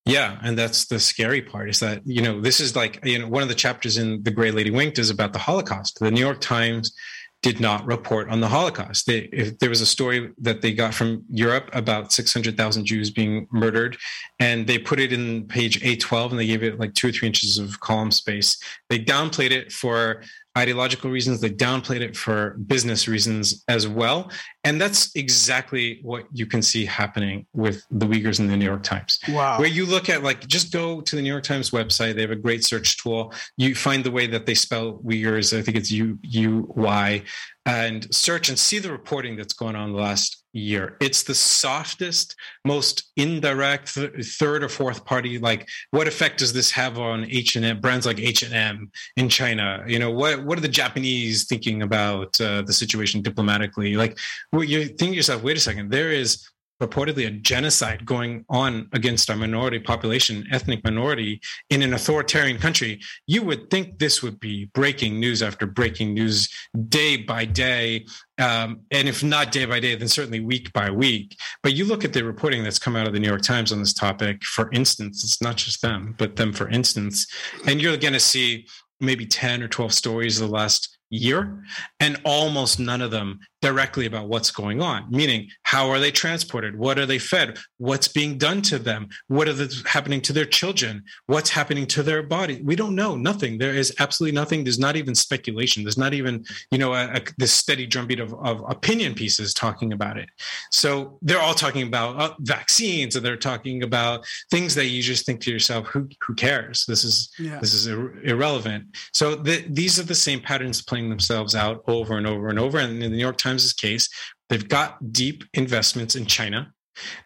[0.05, 3.29] Yeah, and that's the scary part is that you know this is like you know
[3.29, 6.01] one of the chapters in the Gray Lady Winked is about the Holocaust.
[6.01, 6.95] The New York Times
[7.43, 9.07] did not report on the Holocaust.
[9.07, 13.47] They, if there was a story that they got from Europe about 600,000 Jews being
[13.53, 13.97] murdered,
[14.41, 17.29] and they put it in page A12 and they gave it like two or three
[17.29, 18.59] inches of column space.
[18.89, 20.23] They downplayed it for
[20.59, 21.41] ideological reasons.
[21.41, 24.31] They downplayed it for business reasons as well.
[24.65, 28.83] And that's exactly what you can see happening with the Uyghurs in the New York
[28.83, 29.59] Times Wow.
[29.59, 32.15] where you look at like just go to the New York Times website.
[32.17, 33.33] They have a great search tool.
[33.57, 35.57] You find the way that they spell Uyghurs.
[35.57, 37.23] I think it's U U Y,
[37.69, 40.97] and search and see the reporting that's going on the last year.
[41.03, 45.39] It's the softest, most indirect th- third or fourth party.
[45.39, 48.91] Like, what effect does this have on H and M brands like H and M
[49.19, 49.85] in China?
[49.87, 53.97] You know, what what are the Japanese thinking about uh, the situation diplomatically?
[53.97, 54.19] Like,
[54.51, 56.49] well, you think yourself, wait a second, there is
[56.81, 63.01] purportedly a genocide going on against our minority population, ethnic minority in an authoritarian country,
[63.27, 66.49] you would think this would be breaking news after breaking news
[66.89, 68.07] day by day.
[68.39, 71.37] Um, and if not day by day, then certainly week by week.
[71.63, 73.81] But you look at the reporting that's come out of the New York Times on
[73.81, 77.27] this topic, for instance, it's not just them, but them, for instance,
[77.67, 78.67] and you're going to see
[79.01, 81.65] maybe 10 or 12 stories the last year
[82.01, 86.79] and almost none of them directly about what's going on meaning how are they transported?
[86.79, 87.59] What are they fed?
[87.79, 89.09] What's being done to them?
[89.27, 91.03] What are the, happening to their children?
[91.27, 92.63] What's happening to their body?
[92.63, 93.17] We don't know.
[93.17, 93.59] Nothing.
[93.59, 94.65] There is absolutely nothing.
[94.65, 95.83] There's not even speculation.
[95.83, 99.93] There's not even you know a, a, this steady drumbeat of, of opinion pieces talking
[99.93, 100.29] about it.
[100.71, 105.27] So they're all talking about uh, vaccines and they're talking about things that you just
[105.27, 106.85] think to yourself who who cares?
[106.87, 107.59] This is Yeah.
[107.59, 108.85] this is ir- irrelevant.
[109.13, 112.79] So the, these are the same patterns playing themselves out over and over and over.
[112.79, 114.09] And in the New York Times' case,
[114.49, 116.73] they've got deep investments in China.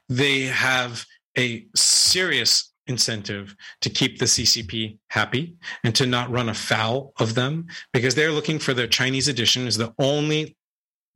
[0.09, 1.05] They have
[1.39, 5.55] a serious incentive to keep the CCP happy
[5.85, 9.77] and to not run afoul of them because they're looking for the Chinese edition is
[9.77, 10.57] the only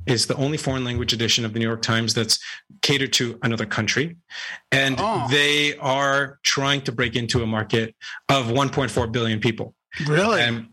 [0.07, 2.38] is the only foreign language edition of the New York Times that's
[2.82, 4.16] catered to another country.
[4.70, 5.26] And Oh.
[5.30, 7.94] they are trying to break into a market
[8.28, 9.74] of 1.4 billion people.
[10.07, 10.42] Really?
[10.42, 10.68] And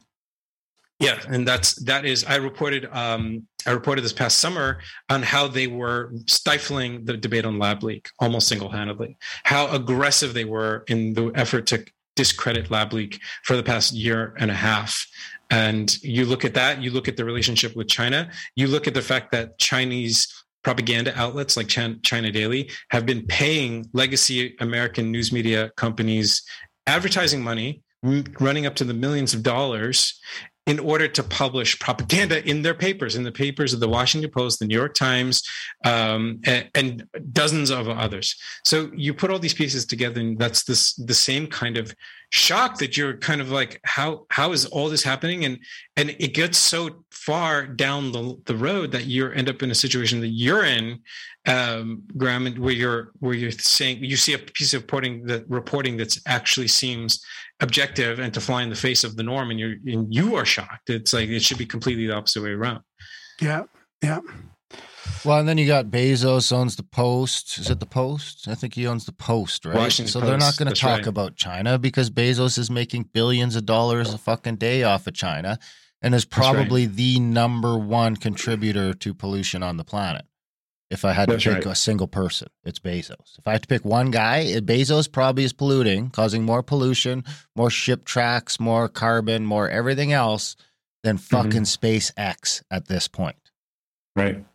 [1.04, 4.80] yeah, and that's that is I reported um I reported this past summer
[5.10, 9.18] on how they were stifling the debate on lab leak almost single-handedly.
[9.44, 11.86] How aggressive they were in the effort to
[12.16, 15.08] discredit lab leak for the past year and a half
[15.50, 18.94] and you look at that you look at the relationship with china you look at
[18.94, 20.28] the fact that chinese
[20.64, 26.44] propaganda outlets like china daily have been paying legacy american news media companies
[26.86, 27.82] advertising money
[28.40, 30.20] running up to the millions of dollars
[30.66, 34.60] in order to publish propaganda in their papers, in the papers of the Washington Post,
[34.60, 35.44] the New York Times,
[35.84, 38.36] um, and, and, dozens of others.
[38.64, 41.94] So you put all these pieces together, and that's this the same kind of
[42.30, 45.44] shock that you're kind of like, how how is all this happening?
[45.44, 45.60] And
[45.98, 49.76] and it gets so far down the, the road that you end up in a
[49.76, 51.00] situation that you're in,
[51.46, 55.98] um, Graham, where you're where you're saying you see a piece of reporting that reporting
[55.98, 57.24] that's actually seems
[57.64, 60.46] objective and to fly in the face of the norm and you're and you are
[60.46, 62.82] shocked it's like it should be completely the opposite way around
[63.42, 63.64] yeah
[64.04, 64.20] yeah
[65.24, 68.74] well and then you got bezos owns the post is it the post i think
[68.74, 70.30] he owns the post right Washington so post.
[70.30, 71.08] they're not going to talk right.
[71.08, 75.58] about china because bezos is making billions of dollars a fucking day off of china
[76.02, 76.96] and is probably right.
[76.96, 80.26] the number one contributor to pollution on the planet
[80.94, 81.72] if I had That's to pick right.
[81.74, 83.38] a single person, it's Bezos.
[83.40, 87.24] If I had to pick one guy, Bezos probably is polluting, causing more pollution,
[87.56, 90.56] more ship tracks, more carbon, more everything else
[91.04, 91.36] than Mm-hmm.
[91.36, 93.36] fucking SpaceX at this point.
[94.16, 94.46] right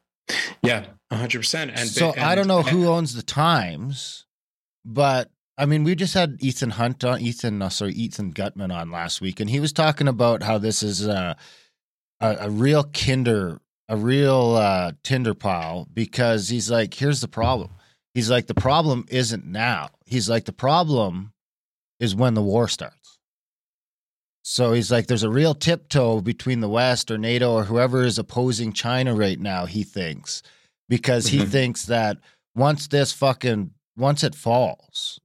[0.62, 4.26] yeah 100% and so and, I don't know who owns the Times,
[4.84, 8.90] but I mean, we just had Ethan Hunt on Ethan, uh, sorry, Ethan Gutmann on
[8.92, 11.36] last week, and he was talking about how this is a
[12.20, 17.70] a, a real kinder a real uh, Tinder pile because he's like, here's the problem.
[18.14, 19.90] He's like, the problem isn't now.
[20.04, 21.32] He's like, the problem
[22.00, 23.18] is when the war starts.
[24.42, 28.18] So he's like, there's a real tiptoe between the West or NATO or whoever is
[28.18, 30.42] opposing China right now, he thinks,
[30.88, 31.48] because he Mhm.
[31.48, 32.18] thinks that
[32.54, 35.20] once this fucking, once it falls,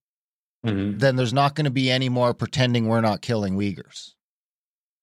[0.66, 1.00] Mhm.
[1.00, 4.14] then there's not going to be any more pretending we're not killing Uyghurs.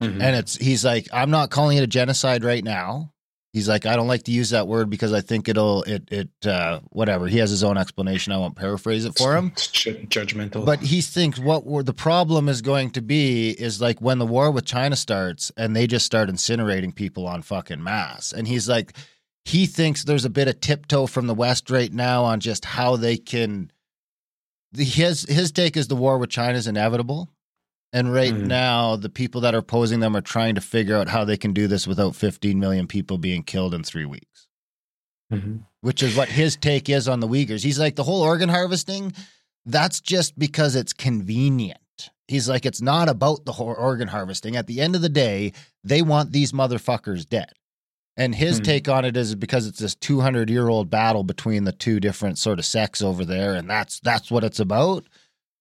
[0.03, 0.21] Mhm.
[0.23, 3.13] And it's, he's like, I'm not calling it a genocide right now.
[3.53, 6.47] He's like, I don't like to use that word because I think it'll it it
[6.47, 7.27] uh, whatever.
[7.27, 8.33] He has his own explanation.
[8.33, 9.49] I won't paraphrase it for him.
[9.49, 13.81] It's ju- judgmental But he thinks what we're, the problem is going to be is
[13.81, 17.83] like when the war with China starts and they just start incinerating people on fucking
[17.83, 18.33] mass.
[18.33, 18.93] And he's like,
[19.45, 22.97] he thinks there's a bit of tiptoe from the West right now on just how
[22.97, 23.73] they can.
[24.77, 27.29] His his take is the war with China is inevitable.
[27.93, 28.47] And right Mhm.
[28.47, 31.53] now, the people that are opposing them are trying to figure out how they can
[31.53, 34.47] do this without 15 million people being killed in three weeks
[35.33, 35.65] Mhm.
[35.81, 37.63] which is what his take is on the Uyghurs.
[37.63, 39.13] He's like, the whole organ harvesting,
[39.65, 41.79] that's just because it's convenient.
[42.29, 44.57] He's like, it's not about the whole organ harvesting.
[44.57, 45.53] At the end of the day,
[45.85, 47.53] they want these motherfuckers dead.
[48.17, 48.63] And his Hmm.
[48.65, 52.37] take on it is because it's this 200 year old battle between the two different
[52.39, 53.55] sort of sects over there.
[53.55, 55.07] And that's, that's what it's about.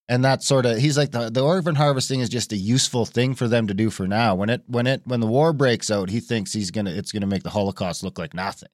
[0.10, 3.36] And that's sort of, he's like, the, the organ harvesting is just a useful thing
[3.36, 4.34] for them to do for now.
[4.34, 7.26] When it, when it, when the war breaks out, he thinks he's to, it's to
[7.28, 8.70] make the Holocaust look like nothing.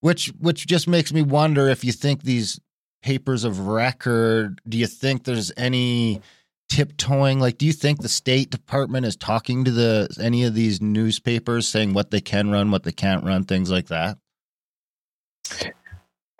[0.00, 2.58] Which which just makes me wonder if you think these
[3.02, 6.20] papers of record do you think there's any
[6.70, 7.38] tiptoeing?
[7.38, 11.68] Like do you think the state department is talking to the any of these newspapers
[11.68, 14.16] saying what they can run what they can't run things like that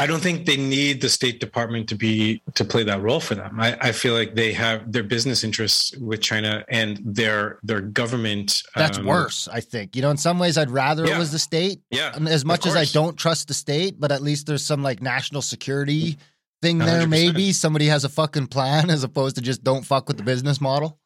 [0.00, 3.34] I don't think they need the State Department to be to play that role for
[3.34, 3.60] them.
[3.60, 8.62] I, I feel like they have their business interests with China and their their government.
[8.74, 11.38] that's um, worse i think you know in some ways i'd rather it was the
[11.38, 14.64] state Yeah, And as much as i don't trust the state but at least there's
[14.64, 16.16] some like national security
[16.62, 17.08] thing there 100%.
[17.08, 20.60] maybe somebody has a fucking plan as opposed to just don't fuck with the business
[20.60, 20.98] model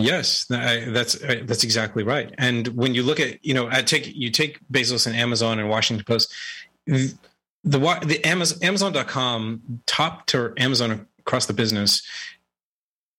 [0.00, 2.32] Yes, that's that's exactly right.
[2.38, 5.68] And when you look at you know, I take you take Bezos and Amazon and
[5.68, 6.32] Washington Post,
[7.70, 12.02] the the Amazon Amazon.com top to Amazon across the business,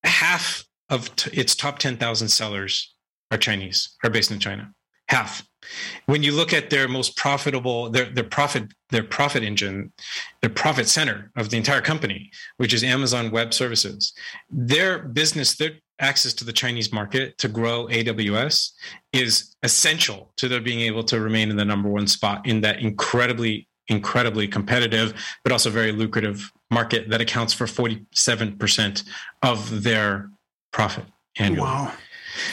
[0.04, 2.94] half of t- its top ten thousand sellers
[3.32, 4.74] are Chinese, are based in China.
[5.08, 5.48] Half.
[6.06, 9.92] When you look at their most profitable, their their profit their profit engine,
[10.42, 14.14] their profit center of the entire company, which is Amazon Web Services,
[14.50, 18.72] their business, their access to the Chinese market to grow AWS
[19.14, 22.80] is essential to their being able to remain in the number one spot in that
[22.80, 25.14] incredibly, incredibly competitive,
[25.44, 29.04] but also very lucrative market that accounts for 47%
[29.44, 30.30] of their
[30.72, 31.06] profit
[31.38, 31.62] annually.
[31.62, 31.94] Wow.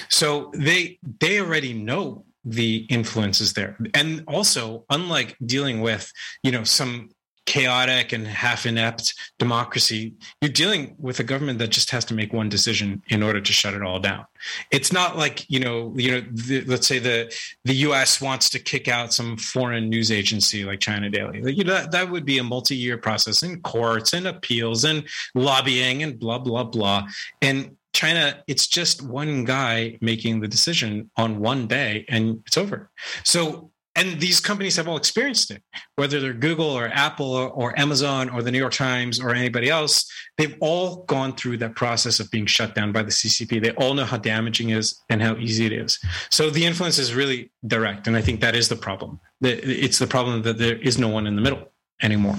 [0.09, 3.76] So they they already know the influences there.
[3.93, 6.12] And also, unlike dealing with,
[6.45, 7.11] you know, some
[7.47, 12.32] chaotic and half inept democracy, you're dealing with a government that just has to make
[12.32, 14.26] one decision in order to shut it all down.
[14.70, 17.32] It's not like, you know, you know, the, let's say the
[17.64, 21.40] the US wants to kick out some foreign news agency like China Daily.
[21.40, 25.05] Like, you know, that, that would be a multi-year process in courts and appeals and
[25.34, 27.07] lobbying and blah blah blah.
[27.40, 32.90] And China, it's just one guy making the decision on one day and it's over.
[33.24, 35.62] So, and these companies have all experienced it,
[35.97, 39.70] whether they're Google or Apple or, or Amazon or the New York Times or anybody
[39.70, 43.62] else, they've all gone through that process of being shut down by the CCP.
[43.62, 45.99] They all know how damaging it is and how easy it is.
[46.30, 48.07] So the influence is really direct.
[48.07, 49.18] And I think that is the problem.
[49.40, 51.72] It's the problem that there is no one in the middle
[52.03, 52.36] anymore.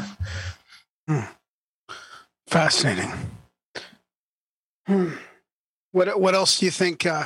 [1.08, 1.22] Hmm.
[2.46, 3.12] Fascinating.
[4.86, 5.10] Hmm.
[5.92, 7.06] What what else do you think?
[7.06, 7.26] Uh,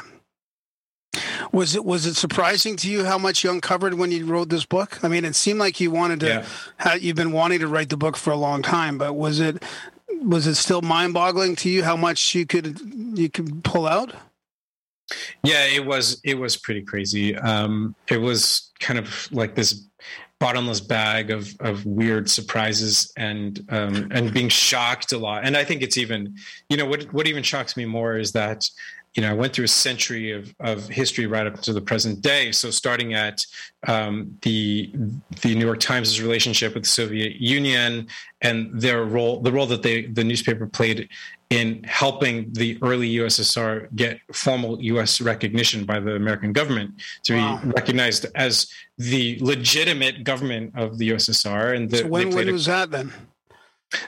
[1.52, 4.66] was it was it surprising to you how much you uncovered when you wrote this
[4.66, 5.04] book?
[5.04, 6.46] I mean, it seemed like you wanted to.
[6.84, 6.96] Yeah.
[6.96, 9.64] you've been wanting to write the book for a long time, but was it
[10.22, 12.80] was it still mind boggling to you how much you could
[13.18, 14.14] you could pull out?
[15.44, 17.36] Yeah, it was it was pretty crazy.
[17.36, 19.88] Um, it was kind of like this
[20.40, 25.44] bottomless bag of of weird surprises and um, and being shocked a lot.
[25.46, 26.36] And I think it's even,
[26.70, 28.70] you know, what what even shocks me more is that
[29.16, 32.22] you know I went through a century of of history right up to the present
[32.22, 32.52] day.
[32.52, 33.46] So starting at
[33.88, 34.92] um, the
[35.42, 38.08] the New York Times' relationship with the Soviet Union
[38.42, 41.10] and their role, the role that they the newspaper played
[41.50, 46.92] in helping the early USSR get formal US recognition by the American government
[47.24, 47.60] to Wow.
[47.62, 51.76] be recognized as the legitimate government of the USSR.
[51.76, 53.12] And the, So when when a- was that then?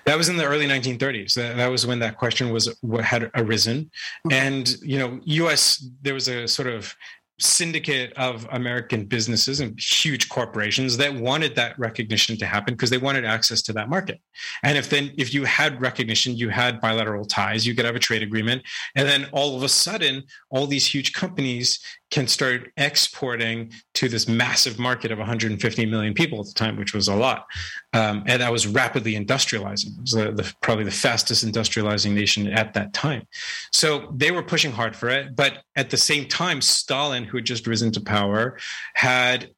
[0.06, 1.34] That was in the early 1930s.
[1.36, 3.92] That, that was when that question was what had arisen,
[4.28, 4.32] mm-hmm.
[4.32, 5.86] and you know, U.S.
[6.02, 6.96] There was a sort of
[7.40, 12.98] syndicate of American businesses and huge corporations that wanted that recognition to happen because they
[12.98, 14.22] wanted access to that market.
[14.64, 18.00] And if then if you had recognition, you had bilateral ties, you could have a
[18.00, 18.62] trade agreement,
[18.96, 21.80] and then all of a sudden, all these huge companies
[22.14, 26.94] can start exporting to this massive market of 150 million people at the time, which
[26.94, 27.48] was a lot.
[27.94, 29.98] Um, and that was rapidly industrializing.
[29.98, 33.28] It was the, the, probably the fastest industrializing nation at that time.
[33.72, 35.36] So they were pushing hard for it.
[35.36, 38.60] But at the same time, Stalin, who had just risen to power,
[38.94, 39.50] had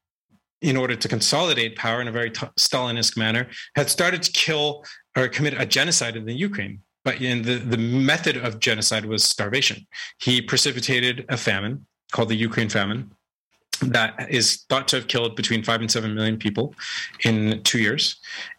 [0.61, 4.85] in order to consolidate power in a very t- Stalinist manner, had started to kill
[5.17, 6.79] or commit a genocide in the Ukraine.
[7.03, 9.85] But in the, the method of genocide was starvation.
[10.21, 11.85] He precipitated a famine
[12.15, 13.11] called the Ukraine famine
[13.81, 16.73] that is thought to have killed between five and seven million people
[17.25, 18.03] in two years.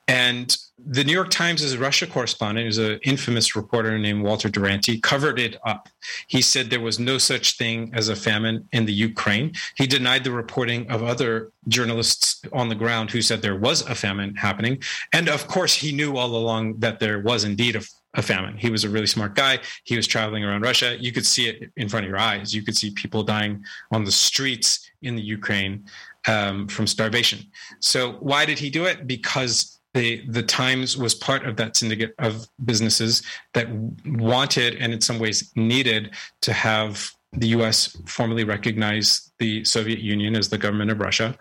[0.09, 5.39] And the New York Times' Russia correspondent, who's an infamous reporter named Walter Duranty, covered
[5.41, 5.89] it up.
[6.29, 9.53] He said there was no such thing as a famine in the Ukraine.
[9.77, 13.95] He denied the reporting of other journalists on the ground who said there was a
[13.95, 14.83] famine happening.
[15.15, 17.83] And of course, he knew all along that there was indeed a,
[18.17, 18.57] a famine.
[18.57, 19.61] He was a really smart guy.
[19.85, 20.97] He was traveling around Russia.
[20.99, 22.55] You could see it in front of your eyes.
[22.55, 25.85] You could see people dying on the streets in the Ukraine
[26.27, 27.41] um, from starvation.
[27.81, 29.07] So why did he do it?
[29.07, 33.23] Because the the Times was part of that syndicate of businesses
[33.55, 33.69] that
[34.05, 37.97] wanted and in some ways needed to have the U.S.
[38.07, 41.37] formally recognize the Soviet Union as the government of Russia.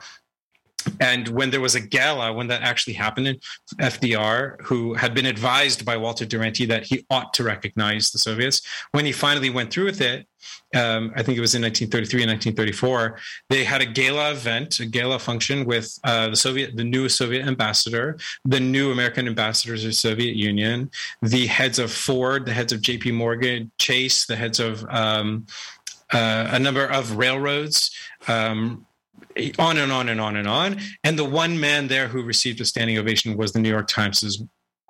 [1.00, 3.42] And when there was a gala, when that actually happened,
[3.80, 8.62] FDR, who had been advised by Walter Duranty that he ought to recognize the Soviets,
[8.92, 10.28] when he finally went through with it,
[10.76, 13.18] um, I think it was in 1933 and 1934,
[13.50, 17.48] they had a gala event, a gala function with uh, the Soviet, the new Soviet
[17.48, 22.74] ambassador, the new American ambassadors of the Soviet Union, the heads of Ford, the heads
[22.74, 23.12] of J.P.
[23.12, 25.46] Morgan, Chase, the heads of um,
[26.12, 27.92] uh, a number of railroads.
[28.28, 28.86] Um,
[29.60, 30.78] on and on and on and on.
[31.04, 34.42] And the one man there who received a standing ovation was the New York Times'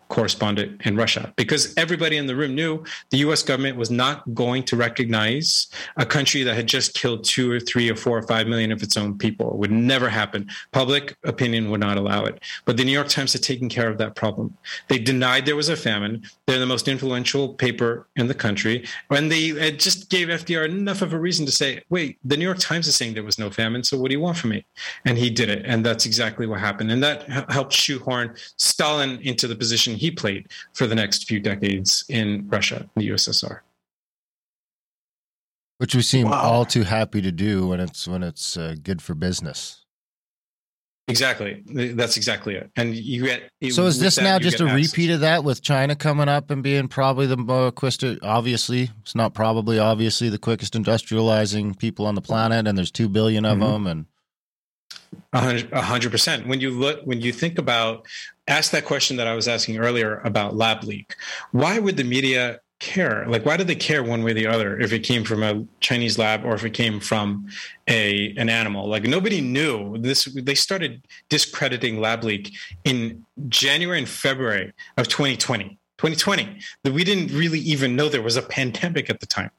[0.10, 4.64] correspondent in Russia, because everybody in the room knew the US government was not going
[4.64, 5.68] to recognize
[5.98, 8.84] a country that had just killed two or three or four or five million of
[8.84, 9.52] its own people.
[9.52, 10.48] It would never happen.
[10.72, 12.42] Public opinion would not allow it.
[12.66, 14.56] But the New York Times had taken care of that problem.
[14.88, 16.24] They denied there was a famine.
[16.46, 18.86] They're the most influential paper in the country.
[19.10, 22.60] And they just gave FDR enough of a reason to say, wait, the New York
[22.60, 23.84] Times is saying there was no famine.
[23.84, 24.66] So what do you want from me?
[25.06, 25.64] And he did it.
[25.66, 26.92] And that's exactly what happened.
[26.92, 32.04] And that helped shoehorn Stalin into the position he played for the next few decades
[32.10, 33.60] in Russia, the USSR.
[35.78, 36.42] which we seem Wow.
[36.42, 39.82] all too happy to do when it's when it's uh, good for business.
[41.08, 41.64] Exactly.
[41.68, 42.72] That's exactly it.
[42.78, 43.50] And you get.
[43.72, 44.92] So is this that, now just a access.
[44.94, 48.04] repeat of that with China coming up and being probably the more quickest?
[48.24, 53.10] Obviously, it's not probably obviously the quickest industrializing people on the planet, and there's two
[53.10, 53.72] billion of Mhm.
[53.72, 53.86] them.
[53.88, 54.08] And A
[55.34, 56.48] hundred- percent.
[56.48, 58.06] When you look, when you think about,
[58.48, 61.16] ask that question that I was asking earlier about lab leak.
[61.52, 63.26] Why would the media care?
[63.28, 65.66] Like, why do they care one way or the other if it came from a
[65.80, 67.48] Chinese lab or if it came from
[67.88, 68.88] a an animal?
[68.88, 70.26] Like nobody knew this.
[70.26, 72.54] They started discrediting lab leak
[72.84, 75.80] in January and February of 2020.
[75.98, 76.60] 2020.
[76.84, 79.52] That we didn't really even know there was a pandemic at the time.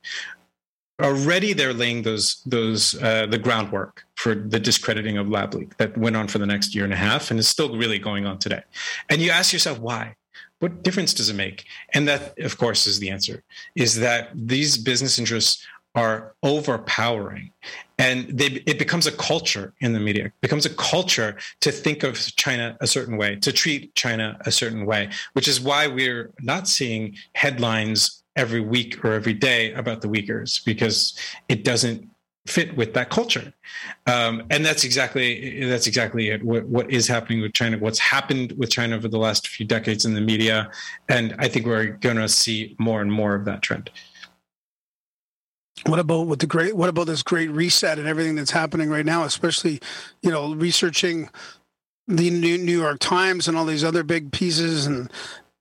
[1.02, 5.96] Already, they're laying those those uh, the groundwork for the discrediting of Lab Leak that
[5.98, 8.38] went on for the next year and a half, and is still really going on
[8.38, 8.62] today.
[9.10, 10.16] And you ask yourself why?
[10.60, 11.66] What difference does it make?
[11.92, 13.42] And that, of course, is the answer:
[13.74, 15.66] is that these business interests
[15.96, 17.50] are overpowering
[17.98, 22.02] and they, it becomes a culture in the media it becomes a culture to think
[22.02, 26.30] of china a certain way to treat china a certain way which is why we're
[26.42, 31.18] not seeing headlines every week or every day about the Uyghurs because
[31.48, 32.08] it doesn't
[32.46, 33.52] fit with that culture
[34.06, 38.52] um, and that's exactly that's exactly it what, what is happening with china what's happened
[38.52, 40.70] with china over the last few decades in the media
[41.08, 43.90] and i think we're going to see more and more of that trend
[45.84, 46.74] what about with the great?
[46.74, 49.24] What about this great reset and everything that's happening right now?
[49.24, 49.80] Especially,
[50.22, 51.28] you know, researching
[52.08, 55.12] the New New York Times and all these other big pieces and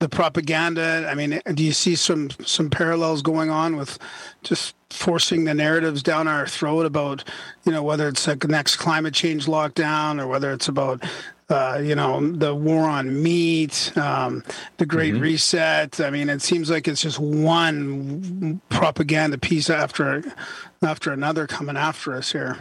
[0.06, 1.08] the propaganda.
[1.10, 3.98] I mean, do you see some some parallels going on with
[4.44, 7.24] just forcing the narratives down our throat about,
[7.66, 11.04] you know, whether it's the next climate change lockdown or whether it's about
[11.50, 14.44] uh, you know, the war on meat, um,
[14.78, 15.24] the Great mm-hmm.
[15.24, 16.00] Reset.
[16.00, 20.24] I mean, it seems like it's just one propaganda piece after
[20.84, 22.60] after another coming after us here.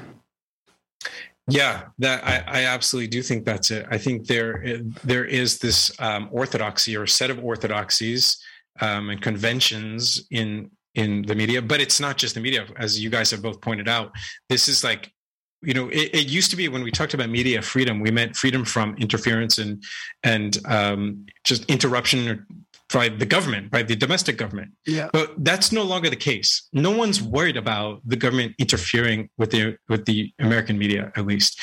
[1.48, 3.86] Yeah, that I, I, absolutely do think that's it.
[3.90, 8.38] I think there there is this um, orthodoxy or set of orthodoxies
[8.80, 13.10] um, and conventions in in the media, but it's not just the media, as you
[13.10, 14.12] guys have both pointed out.
[14.48, 15.12] This is like
[15.60, 18.36] you know it, it, used to be when we talked about media freedom we meant
[18.36, 19.82] freedom from interference and
[20.22, 22.46] and um, just interruption
[22.94, 24.70] by the government by the domestic government.
[24.86, 25.10] Yeah.
[25.12, 26.68] But that's no longer the case.
[26.72, 31.60] No one's worried about the government interfering with the with the american media at least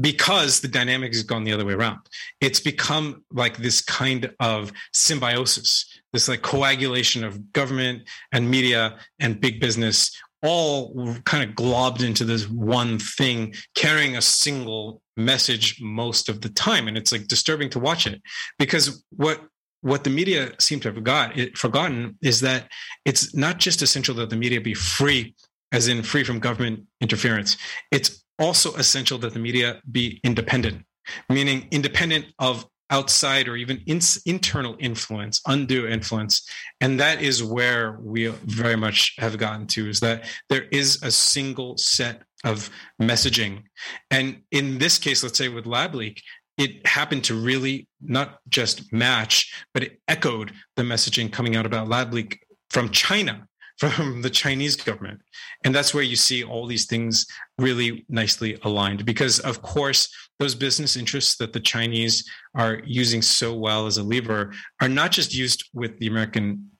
[0.00, 2.00] because the dynamic has gone the other way around.
[2.40, 5.86] It's become like this kind of symbiosis
[6.16, 8.02] this like coagulation of government
[8.32, 10.10] and media and big business
[10.42, 16.48] all kind of globbed into this one thing, carrying a single message most of the
[16.48, 16.88] time.
[16.88, 18.22] And it's like disturbing to watch it.
[18.58, 19.40] Because what
[19.86, 22.68] what the media seem to have got it, forgotten is that
[23.04, 25.32] it's not just essential that the media be free,
[25.70, 27.56] as in free from government interference.
[27.92, 30.84] It's also essential that the media be independent,
[31.28, 36.48] meaning independent of outside or even in, internal influence, undue influence.
[36.80, 41.12] And that is where we very much have gotten to is that there is a
[41.12, 43.62] single set of messaging.
[44.10, 46.22] And in this case, let's say with Lab Leak,
[46.58, 51.88] it happened to really not just match, but it echoed the messaging coming out about
[51.88, 53.46] Lab Leak from China
[53.78, 55.20] from the Chinese government.
[55.64, 57.26] And that's where you see all these things
[57.58, 60.08] really nicely aligned because, of course,
[60.38, 62.24] those business interests that the Chinese
[62.54, 66.70] are using so well as a lever are not just used with the American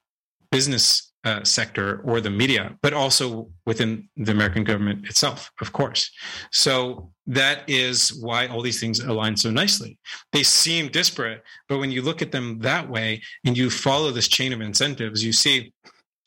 [0.50, 6.08] business uh, sector or the media, but also within the American government itself, of course.
[6.52, 9.98] So that is why all these things align so nicely.
[10.32, 14.28] They seem disparate, but when you look at them that way and you follow this
[14.28, 15.72] chain of incentives, you see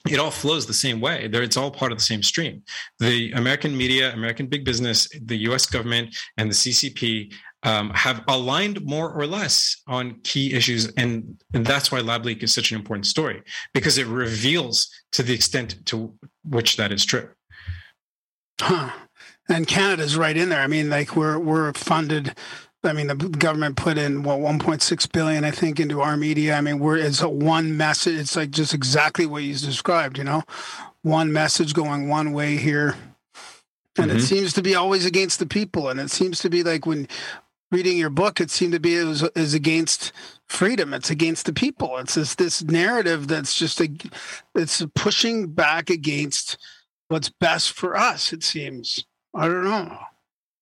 [0.09, 1.29] it all flows the same way.
[1.31, 2.63] It's all part of the same stream.
[2.99, 5.65] The American media, American big business, the U.S.
[5.65, 11.65] government, and the CCP um, have aligned more or less on key issues, and, and
[11.65, 13.41] that's why Lab Leak is such an important story
[13.73, 16.13] because it reveals to the extent to
[16.43, 17.29] which that is true.
[18.61, 18.91] Huh.
[19.49, 20.61] And Canada's right in there.
[20.61, 22.35] I mean, like we're we're funded
[22.83, 26.55] I mean, the government put in what 1.6 billion, I think, into our media.
[26.55, 28.17] I mean, we're it's a one message.
[28.17, 30.17] It's like just exactly what you described.
[30.17, 30.43] You know,
[31.01, 32.95] one message going one way here,
[33.97, 34.17] and mm-hmm.
[34.17, 35.89] it seems to be always against the people.
[35.89, 37.09] And it seems to be like when
[37.71, 40.11] reading your book, it seemed to be is against
[40.47, 40.93] freedom.
[40.93, 41.97] It's against the people.
[41.97, 43.89] It's this this narrative that's just a
[44.55, 46.57] it's pushing back against
[47.07, 48.33] what's best for us.
[48.33, 49.05] It seems.
[49.33, 49.97] I don't know.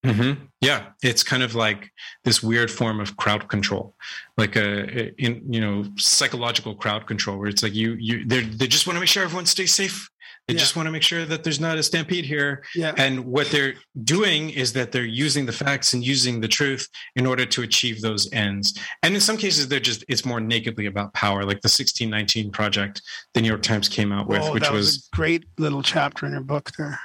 [0.06, 0.46] Mm-hmm.
[0.62, 1.92] Yeah, it's kind of like
[2.24, 3.96] this weird form of crowd control,
[4.38, 8.68] like a, in you know psychological crowd control, where it's like you you they they
[8.68, 10.10] just want to make sure everyone stays safe.
[10.48, 10.60] They yeah.
[10.60, 12.64] just want to make sure that there's not a stampede here.
[12.74, 12.94] Yeah.
[12.98, 16.88] And what they're doing is that they're using the facts and using the truth
[17.18, 18.80] in order to achieve those ends.
[19.04, 23.02] And in some cases, they're just it's more nakedly about power, like the 1619 project
[23.34, 26.26] the New York Times came out with, oh, which was, was a great little chapter
[26.26, 27.00] in your book there.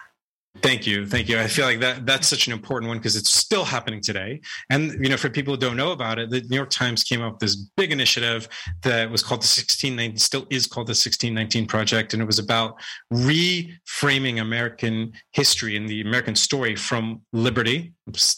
[0.63, 1.41] Thank you, thank you.
[1.41, 4.41] I feel like that that's such an important one because it's still happening today.
[4.71, 7.21] And you know, for people who don't know about it, the New York Times came
[7.21, 8.49] up with this big initiative
[8.83, 12.81] that was called the 1619, still is called the 1619 Project, and it was about
[13.13, 17.93] reframing American history and the American story from liberty,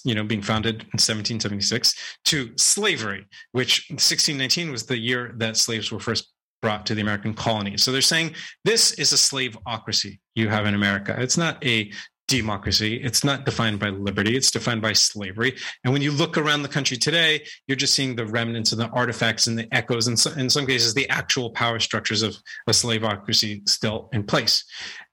[0.05, 1.95] you know, being founded in 1776,
[2.25, 6.31] to slavery, which 1619 was the year that slaves were first
[6.63, 7.83] brought to the American colonies.
[7.83, 8.35] So they're saying
[8.65, 11.15] this is a slaveocracy you have in America.
[11.19, 11.93] It's not a
[12.27, 12.97] democracy.
[13.03, 14.37] It's not defined by liberty.
[14.37, 15.55] It's defined by slavery.
[15.85, 18.89] And when you look around the country today, you're just seeing the remnants and the
[18.89, 22.37] artifacts and the echoes, and in some cases, the actual power structures of
[22.67, 24.65] a slaveocracy still in place.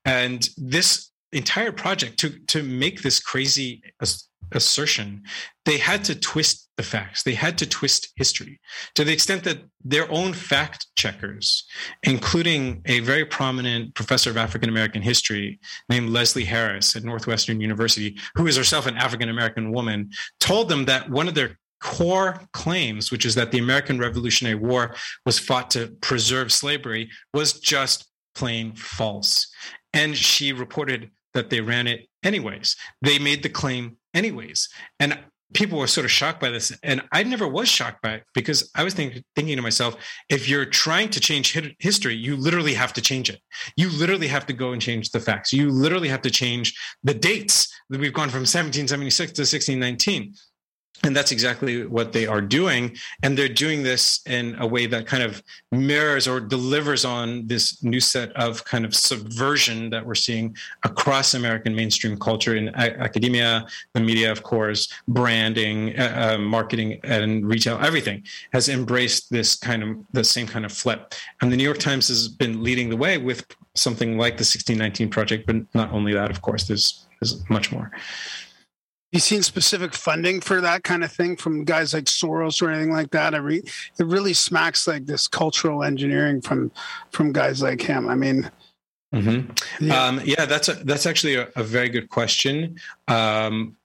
[0.06, 3.84] And this entire project to to make this crazy
[4.52, 5.24] assertion,
[5.66, 7.22] they had to twist the facts.
[7.22, 8.60] They had to twist history
[8.96, 11.64] to the extent that their own fact checkers,
[12.02, 15.60] including a very prominent professor of African American history
[15.90, 20.10] named Leslie Harris at Northwestern University, who is herself an African American woman,
[20.40, 24.96] told them that one of their core claims, which is that the American Revolutionary War
[25.24, 29.48] was fought to preserve slavery, was just plain false.
[29.94, 32.76] And she reported that they ran it anyways.
[33.02, 34.68] They made the claim anyways.
[35.00, 35.20] And
[35.54, 36.72] people were sort of shocked by this.
[36.84, 39.96] And I never was shocked by it because I was think, thinking to myself,
[40.30, 43.40] if you're trying to change history, you literally have to change it.
[43.76, 45.52] You literally have to go and change the facts.
[45.52, 46.74] You literally have to change
[47.04, 50.34] the dates that we've gone from 1776 to 1619
[51.04, 52.96] and that's exactly what they are doing.
[53.24, 55.42] And they're doing this in a way that kind of
[55.72, 61.34] mirrors or delivers on this new set of kind of subversion that we're seeing across
[61.34, 67.80] american mainstream culture in academia the media of course branding uh, uh, marketing and retail.
[67.82, 68.24] Everything
[68.54, 71.14] has embraced this kind of the same kind of flip.
[71.42, 73.46] And the new york times has been leading the way with
[73.76, 77.90] something like the 1619 project but not only that of course there's there's much more
[79.12, 82.92] you seen specific funding for that kind of thing from guys like Soros or anything
[82.92, 83.36] like that?
[83.36, 83.64] I re-
[84.00, 86.72] it really smacks like this cultural engineering from
[87.12, 88.08] from guys like him.
[88.08, 88.50] I mean,
[89.14, 89.86] mm-hmm.
[89.86, 90.04] yeah.
[90.04, 90.46] Um, yeah.
[90.46, 92.78] that's a, that's actually a, a very good question.
[93.08, 93.76] Um,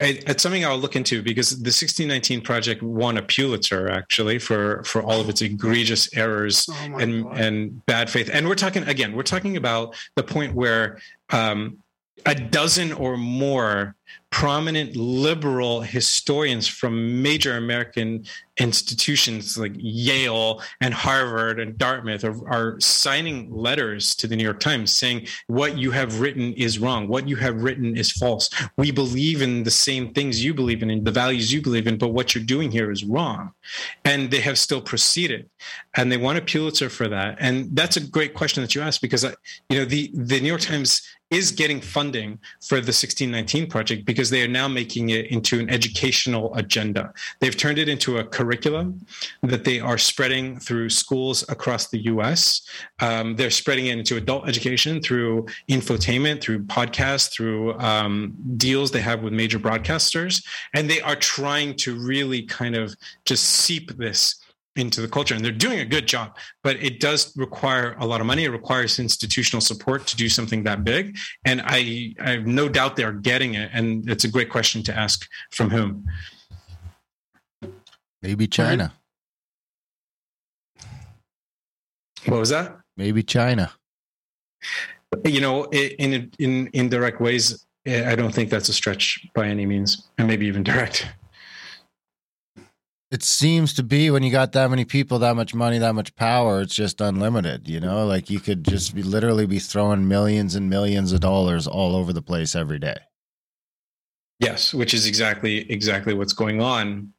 [0.00, 5.02] it's something I'll look into because the 1619 project won a Pulitzer actually for for
[5.02, 7.40] all of its egregious errors oh and God.
[7.40, 8.28] and bad faith.
[8.32, 10.98] And we're talking again, we're talking about the point where
[11.30, 11.78] um,
[12.26, 13.94] a dozen or more
[14.34, 18.24] prominent liberal historians from major American
[18.56, 24.58] institutions like Yale and Harvard and Dartmouth are, are, signing letters to the New York
[24.58, 28.50] Times saying what you have written is wrong, what you have written is false.
[28.76, 31.96] We believe in the same things you believe in and the values you believe in,
[31.96, 33.52] but what you're doing here is wrong.
[34.04, 35.48] And they have still proceeded,
[35.96, 37.36] and they won a Pulitzer for that.
[37.38, 39.34] And that's a great question that you asked because uh,
[39.68, 41.02] you know the the New York Times
[41.34, 45.68] is getting funding for the 1619 project because they are now making it into an
[45.68, 47.12] educational agenda.
[47.40, 49.04] They've turned it into a curriculum
[49.42, 52.62] that they are spreading through schools across the US.
[53.00, 59.00] Um, they're spreading it into adult education through infotainment, through podcasts, through um, deals they
[59.00, 60.44] have with major broadcasters.
[60.74, 62.94] And they are trying to really kind of
[63.24, 64.43] just seep this
[64.76, 68.20] into the culture and they're doing a good job but it does require a lot
[68.20, 68.44] of money.
[68.44, 72.96] It requires institutional support to do something that big and i i have no doubt
[72.96, 76.06] they're getting it and it's a great question to ask from whom.
[78.22, 78.92] Maybe china.
[82.26, 82.78] What was that?
[82.96, 83.72] Maybe china.
[85.24, 90.08] You know in in indirect ways i don't think that's a stretch by any means
[90.18, 91.06] and maybe even direct
[93.14, 96.16] it seems to be when you got that many people, that much money, that much
[96.16, 97.68] power, it's just unlimited.
[97.68, 101.68] You know, like you could just be literally be throwing millions and millions of dollars
[101.68, 102.96] all over the place every day.
[104.40, 107.12] Yes, which is exactly exactly what's going on.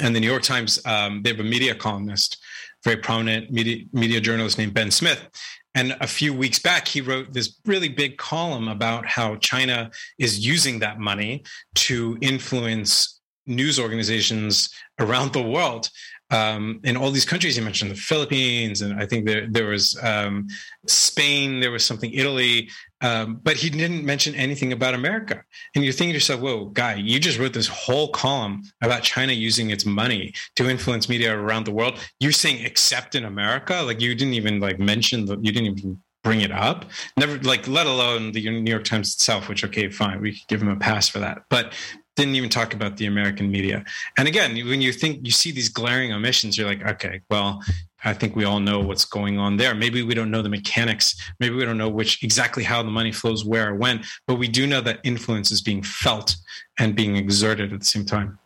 [0.00, 2.40] And the New York Times, um, they have a media columnist,
[2.84, 5.28] very prominent media media journalist named Ben Smith.
[5.74, 10.46] And a few weeks back, he wrote this really big column about how China is
[10.46, 11.42] using that money
[11.74, 13.14] to influence
[13.46, 15.90] news organizations around the world
[16.30, 17.56] um, in all these countries.
[17.56, 20.48] You mentioned the Philippines, and I think there there was um,
[20.86, 22.70] Spain, there was something Italy,
[23.02, 25.42] um, but he didn't mention anything about America.
[25.74, 29.32] And you're thinking to yourself, "Whoa, guy, you just wrote this whole column about China
[29.32, 31.98] using its money to influence media around the world.
[32.20, 36.00] You're saying except in America, like you didn't even like mention the, you didn't even."
[36.24, 36.86] bring it up
[37.18, 40.62] never like let alone the new york times itself which okay fine we could give
[40.62, 41.74] him a pass for that but
[42.16, 43.84] didn't even talk about the American media.
[44.18, 47.62] And again, when you think you see these glaring omissions, you're like, okay, well,
[48.04, 49.74] I think we all know what's going on there.
[49.74, 51.16] Maybe we don't know the mechanics.
[51.40, 54.46] Maybe we don't know which exactly how the money flows where or when, but we
[54.46, 56.36] do know that influence is being felt
[56.78, 58.38] and being exerted at the same time.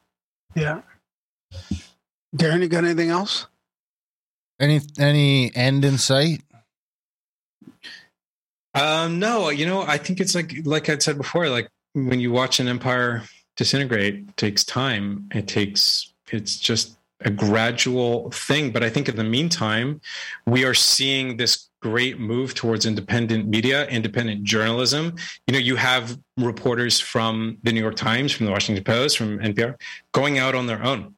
[0.54, 0.82] Yeah.
[2.36, 3.46] Darren, you got anything else?
[4.60, 6.42] Any any end in sight?
[8.74, 12.32] Um, no, you know, I think it's like like I said before, like when you
[12.32, 13.22] watch an empire
[13.58, 15.28] disintegrate takes time.
[15.34, 18.70] It takes it's just a gradual thing.
[18.70, 20.00] But I think in the meantime,
[20.46, 25.14] we are seeing this great move towards independent media, independent journalism.
[25.46, 29.38] You know, you have reporters from the New York Times, from the Washington Post, from
[29.38, 29.74] NPR
[30.12, 31.14] going out on their own.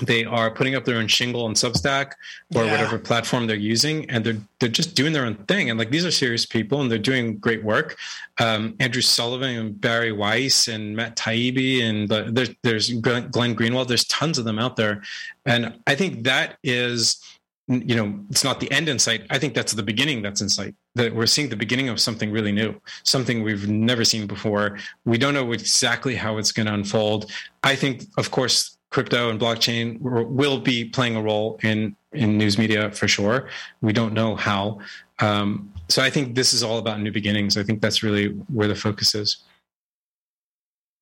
[0.00, 2.12] They are putting up their own shingle on Substack
[2.54, 2.70] or Yeah.
[2.70, 5.70] whatever platform they're using, and they're they're just doing their own thing.
[5.70, 7.96] And like these are serious people, and they're doing great work.
[8.38, 13.88] Um, Andrew Sullivan and Bari Weiss and Matt Taibbi and uh, there's there's Glenn Greenwald.
[13.88, 15.02] There's tons of them out there,
[15.46, 17.20] and I think that is
[17.68, 20.48] you know it's not the end in sight i think that's the beginning that's in
[20.48, 22.74] sight that we're seeing the beginning of something really new
[23.04, 27.30] something we've never seen before we don't know exactly how it's going to unfold
[27.62, 32.58] i think of course crypto and blockchain will be playing a role in in news
[32.58, 33.48] media for sure
[33.80, 34.78] we don't know how
[35.20, 38.68] um, so i think this is all about new beginnings i think that's really where
[38.68, 39.44] the focus is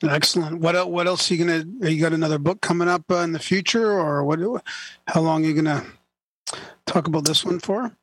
[0.03, 0.61] Excellent.
[0.61, 1.65] What el- what else are you gonna?
[1.83, 4.39] Are you got another book coming up uh, in the future, or what?
[5.09, 5.85] How long are you gonna
[6.87, 7.97] talk about this one for?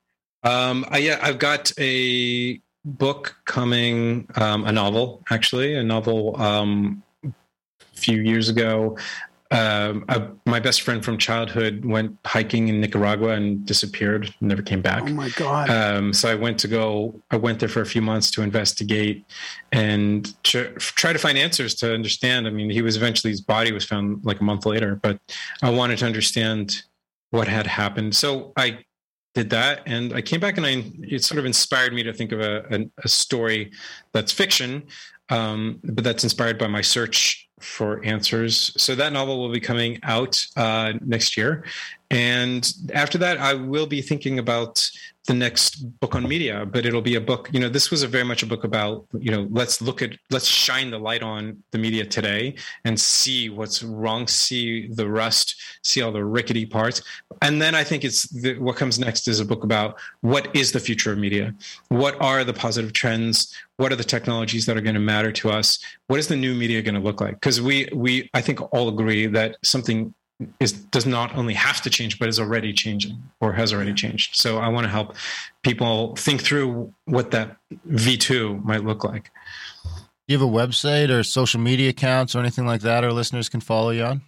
[0.43, 7.01] Um, I, yeah, I've got a book coming, um, a novel actually, a novel um,
[7.23, 7.31] a
[7.93, 8.97] few years ago.
[9.55, 14.81] Um, uh, my best friend from childhood went hiking in Nicaragua and disappeared, never came
[14.81, 15.03] back.
[15.03, 15.69] Oh my god!
[15.69, 17.21] Um, so I went to go.
[17.31, 19.23] I went there for a few months to investigate
[19.71, 22.47] and tr- try to find answers to understand.
[22.47, 25.19] I mean, he was eventually his body was found like a month later, but
[25.61, 26.83] I wanted to understand
[27.29, 28.13] what had happened.
[28.13, 28.79] So I
[29.35, 32.33] did that, and I came back, and I it sort of inspired me to think
[32.33, 33.71] of a, a, a story
[34.11, 34.83] that's fiction,
[35.29, 38.73] um, but that's inspired by my search for answers.
[38.81, 41.65] So that novel will be coming out uh, next year,
[42.11, 44.87] and after that, I will be thinking about
[45.27, 46.65] the next book on media.
[46.65, 47.49] But it'll be a book.
[47.51, 50.11] You know, this was a very much a book about you know let's look at
[50.29, 55.55] let's shine the light on the media today and see what's wrong, see the rust,
[55.83, 57.01] see all the rickety parts,
[57.41, 60.71] and then I think it's the, what comes next is a book about what is
[60.71, 61.53] the future of media,
[61.89, 65.49] what are the positive trends, what are the technologies that are going to matter to
[65.49, 67.35] us, what is the new media going to look like?
[67.35, 70.13] Because we we I think all agree that something
[70.59, 74.35] is does not only have to change but is already changing or has already changed.
[74.35, 75.15] So i want to help
[75.63, 77.57] people think through what that
[77.87, 79.31] v2 might look like.
[79.83, 83.49] Do you have a website or social media accounts or anything like that our listeners
[83.49, 84.21] can follow you on?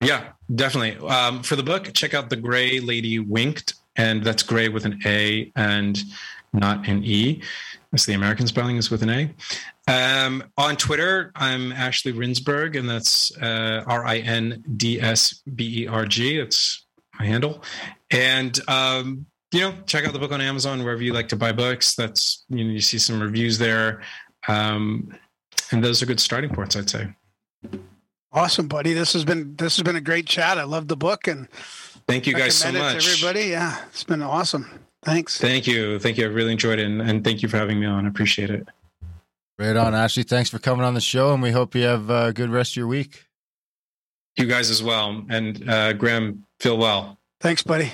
[0.00, 0.96] yeah definitely.
[1.08, 5.00] Um, for the book check out the gray lady winked and that's gray with an
[5.04, 6.02] a and
[6.52, 7.42] not an e.
[7.92, 9.30] That's the american spelling is with an a
[9.86, 15.82] um, on Twitter, I'm Ashley Rindsberg, and that's uh, R I N D S B
[15.82, 16.38] E R G.
[16.38, 16.86] It's
[17.18, 17.62] my handle.
[18.10, 21.52] And um, you know, check out the book on Amazon wherever you like to buy
[21.52, 21.94] books.
[21.94, 24.02] That's you know, you see some reviews there,
[24.48, 25.16] um,
[25.70, 27.08] and those are good starting points, I'd say.
[28.32, 28.92] Awesome, buddy.
[28.92, 30.58] This has been this has been a great chat.
[30.58, 31.48] I love the book and
[32.08, 32.96] Thank you guys so much.
[32.96, 33.46] everybody.
[33.50, 34.80] Yeah, it's been awesome.
[35.04, 35.38] Thanks.
[35.40, 36.24] Thank you, thank you.
[36.24, 38.06] I really enjoyed it, and, and thank you for having me on.
[38.06, 38.66] I appreciate it.
[39.58, 40.22] Right on, Ashley.
[40.22, 42.76] Thanks for coming on the show, and we hope you have a good rest of
[42.76, 43.24] your week.
[44.36, 47.18] You guys as well, and uh, Graham, feel well.
[47.40, 47.90] Thanks, buddy.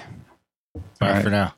[0.99, 1.23] Bye All right.
[1.23, 1.55] for now.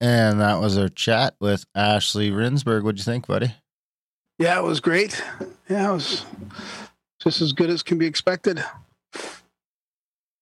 [0.00, 2.84] And that was our chat with Ashley Rindsberg.
[2.84, 3.54] What'd you think, buddy?
[4.38, 5.22] Yeah, it was great.
[5.68, 6.24] Yeah, it was
[7.20, 8.64] just as good as can be expected.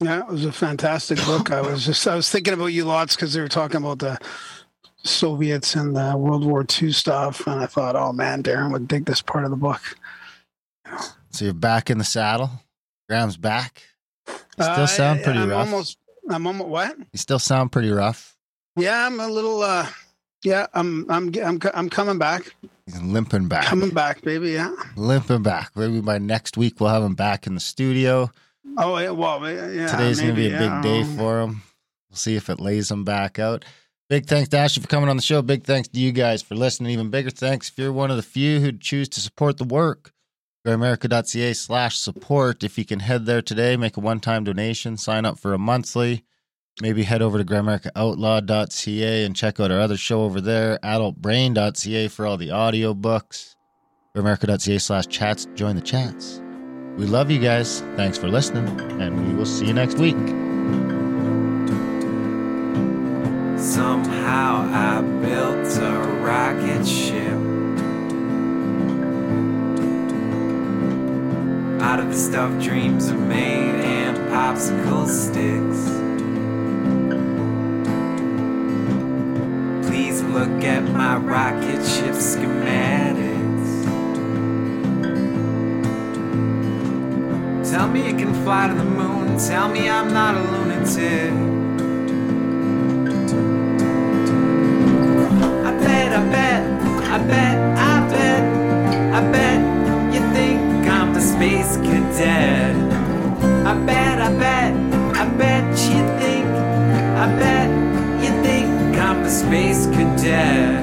[0.00, 1.50] Yeah, it was a fantastic book.
[1.50, 4.18] I was just I was thinking about you lots because they were talking about the
[5.04, 9.04] Soviets and the World War II stuff, and I thought, oh man, Darren would dig
[9.06, 9.80] this part of the book.
[11.30, 12.50] So you're back in the saddle.
[13.08, 13.82] Graham's back.
[14.26, 14.34] You
[14.64, 15.66] still Uh, sound pretty I'm rough.
[15.66, 15.98] Almost,
[16.28, 16.98] I'm almost what?
[16.98, 18.36] you still sound pretty rough.
[18.76, 19.62] Yeah, I'm a little.
[19.62, 19.86] uh
[20.44, 22.54] Yeah, I'm I'm I'm I'm coming back,
[22.86, 23.64] He's limping back.
[23.66, 24.50] coming back, baby.
[24.52, 24.74] Yeah.
[24.96, 25.70] limping back.
[25.76, 28.30] Maybe by next week we'll have him back in the studio.
[28.76, 29.86] Oh yeah, well, yeah.
[29.88, 31.62] Today's going to be a big yeah, day for him.
[32.10, 33.64] We'll see if it lays him back out.
[34.08, 35.42] Big thanks to Ashley for coming on the show.
[35.42, 36.92] Big thanks to you guys for listening.
[36.92, 40.12] Even bigger thanks if you're one of the few who choose to support the work.
[40.66, 42.64] Grimerica.ca slash support.
[42.64, 45.58] If you can head there today, make a one time donation, sign up for a
[45.58, 46.24] monthly.
[46.80, 52.26] Maybe head over to GrimericaOutlaw.ca and check out our other show over there, AdultBrain.ca for
[52.26, 53.56] all the audio books.
[54.16, 55.46] Grimerica.ca slash chats.
[55.54, 56.40] Join the chats.
[56.96, 57.80] We love you guys.
[57.96, 58.68] Thanks for listening,
[59.00, 60.16] and we will see you next week.
[63.58, 67.32] Somehow I built a rocket ship
[71.82, 75.88] out of the stuff dreams are made and popsicle sticks.
[79.88, 83.68] Please look at my rocket ship schematics.
[87.68, 89.36] Tell me you can fly to the moon.
[89.36, 91.67] Tell me I'm not a lunatic.
[96.18, 96.64] I bet,
[97.04, 102.74] I bet, I bet, I bet, you think I'm the space cadet.
[103.64, 104.74] I bet, I bet,
[105.16, 106.46] I bet you think,
[107.24, 107.70] I bet
[108.20, 110.82] you think I'm the space cadet.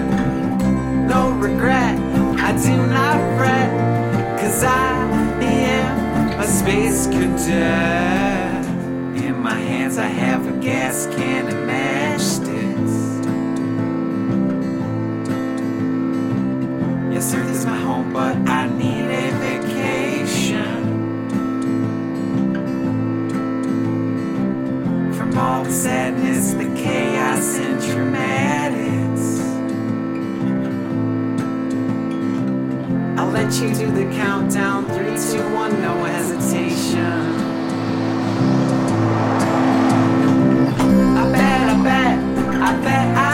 [1.05, 1.99] No regret,
[2.39, 8.65] I do not fret, cause I am a space cadet.
[9.21, 12.34] In my hands, I have a gas can and matchsticks.
[17.15, 20.73] Yes, Earth is my home, but I need a vacation.
[25.13, 29.39] From all the sadness, the chaos, and dramatics.
[33.17, 34.83] I'll let you do the countdown.
[34.87, 37.31] Three, two, one, no hesitation.
[41.15, 42.19] I bet, I bet,
[42.61, 43.24] I bet,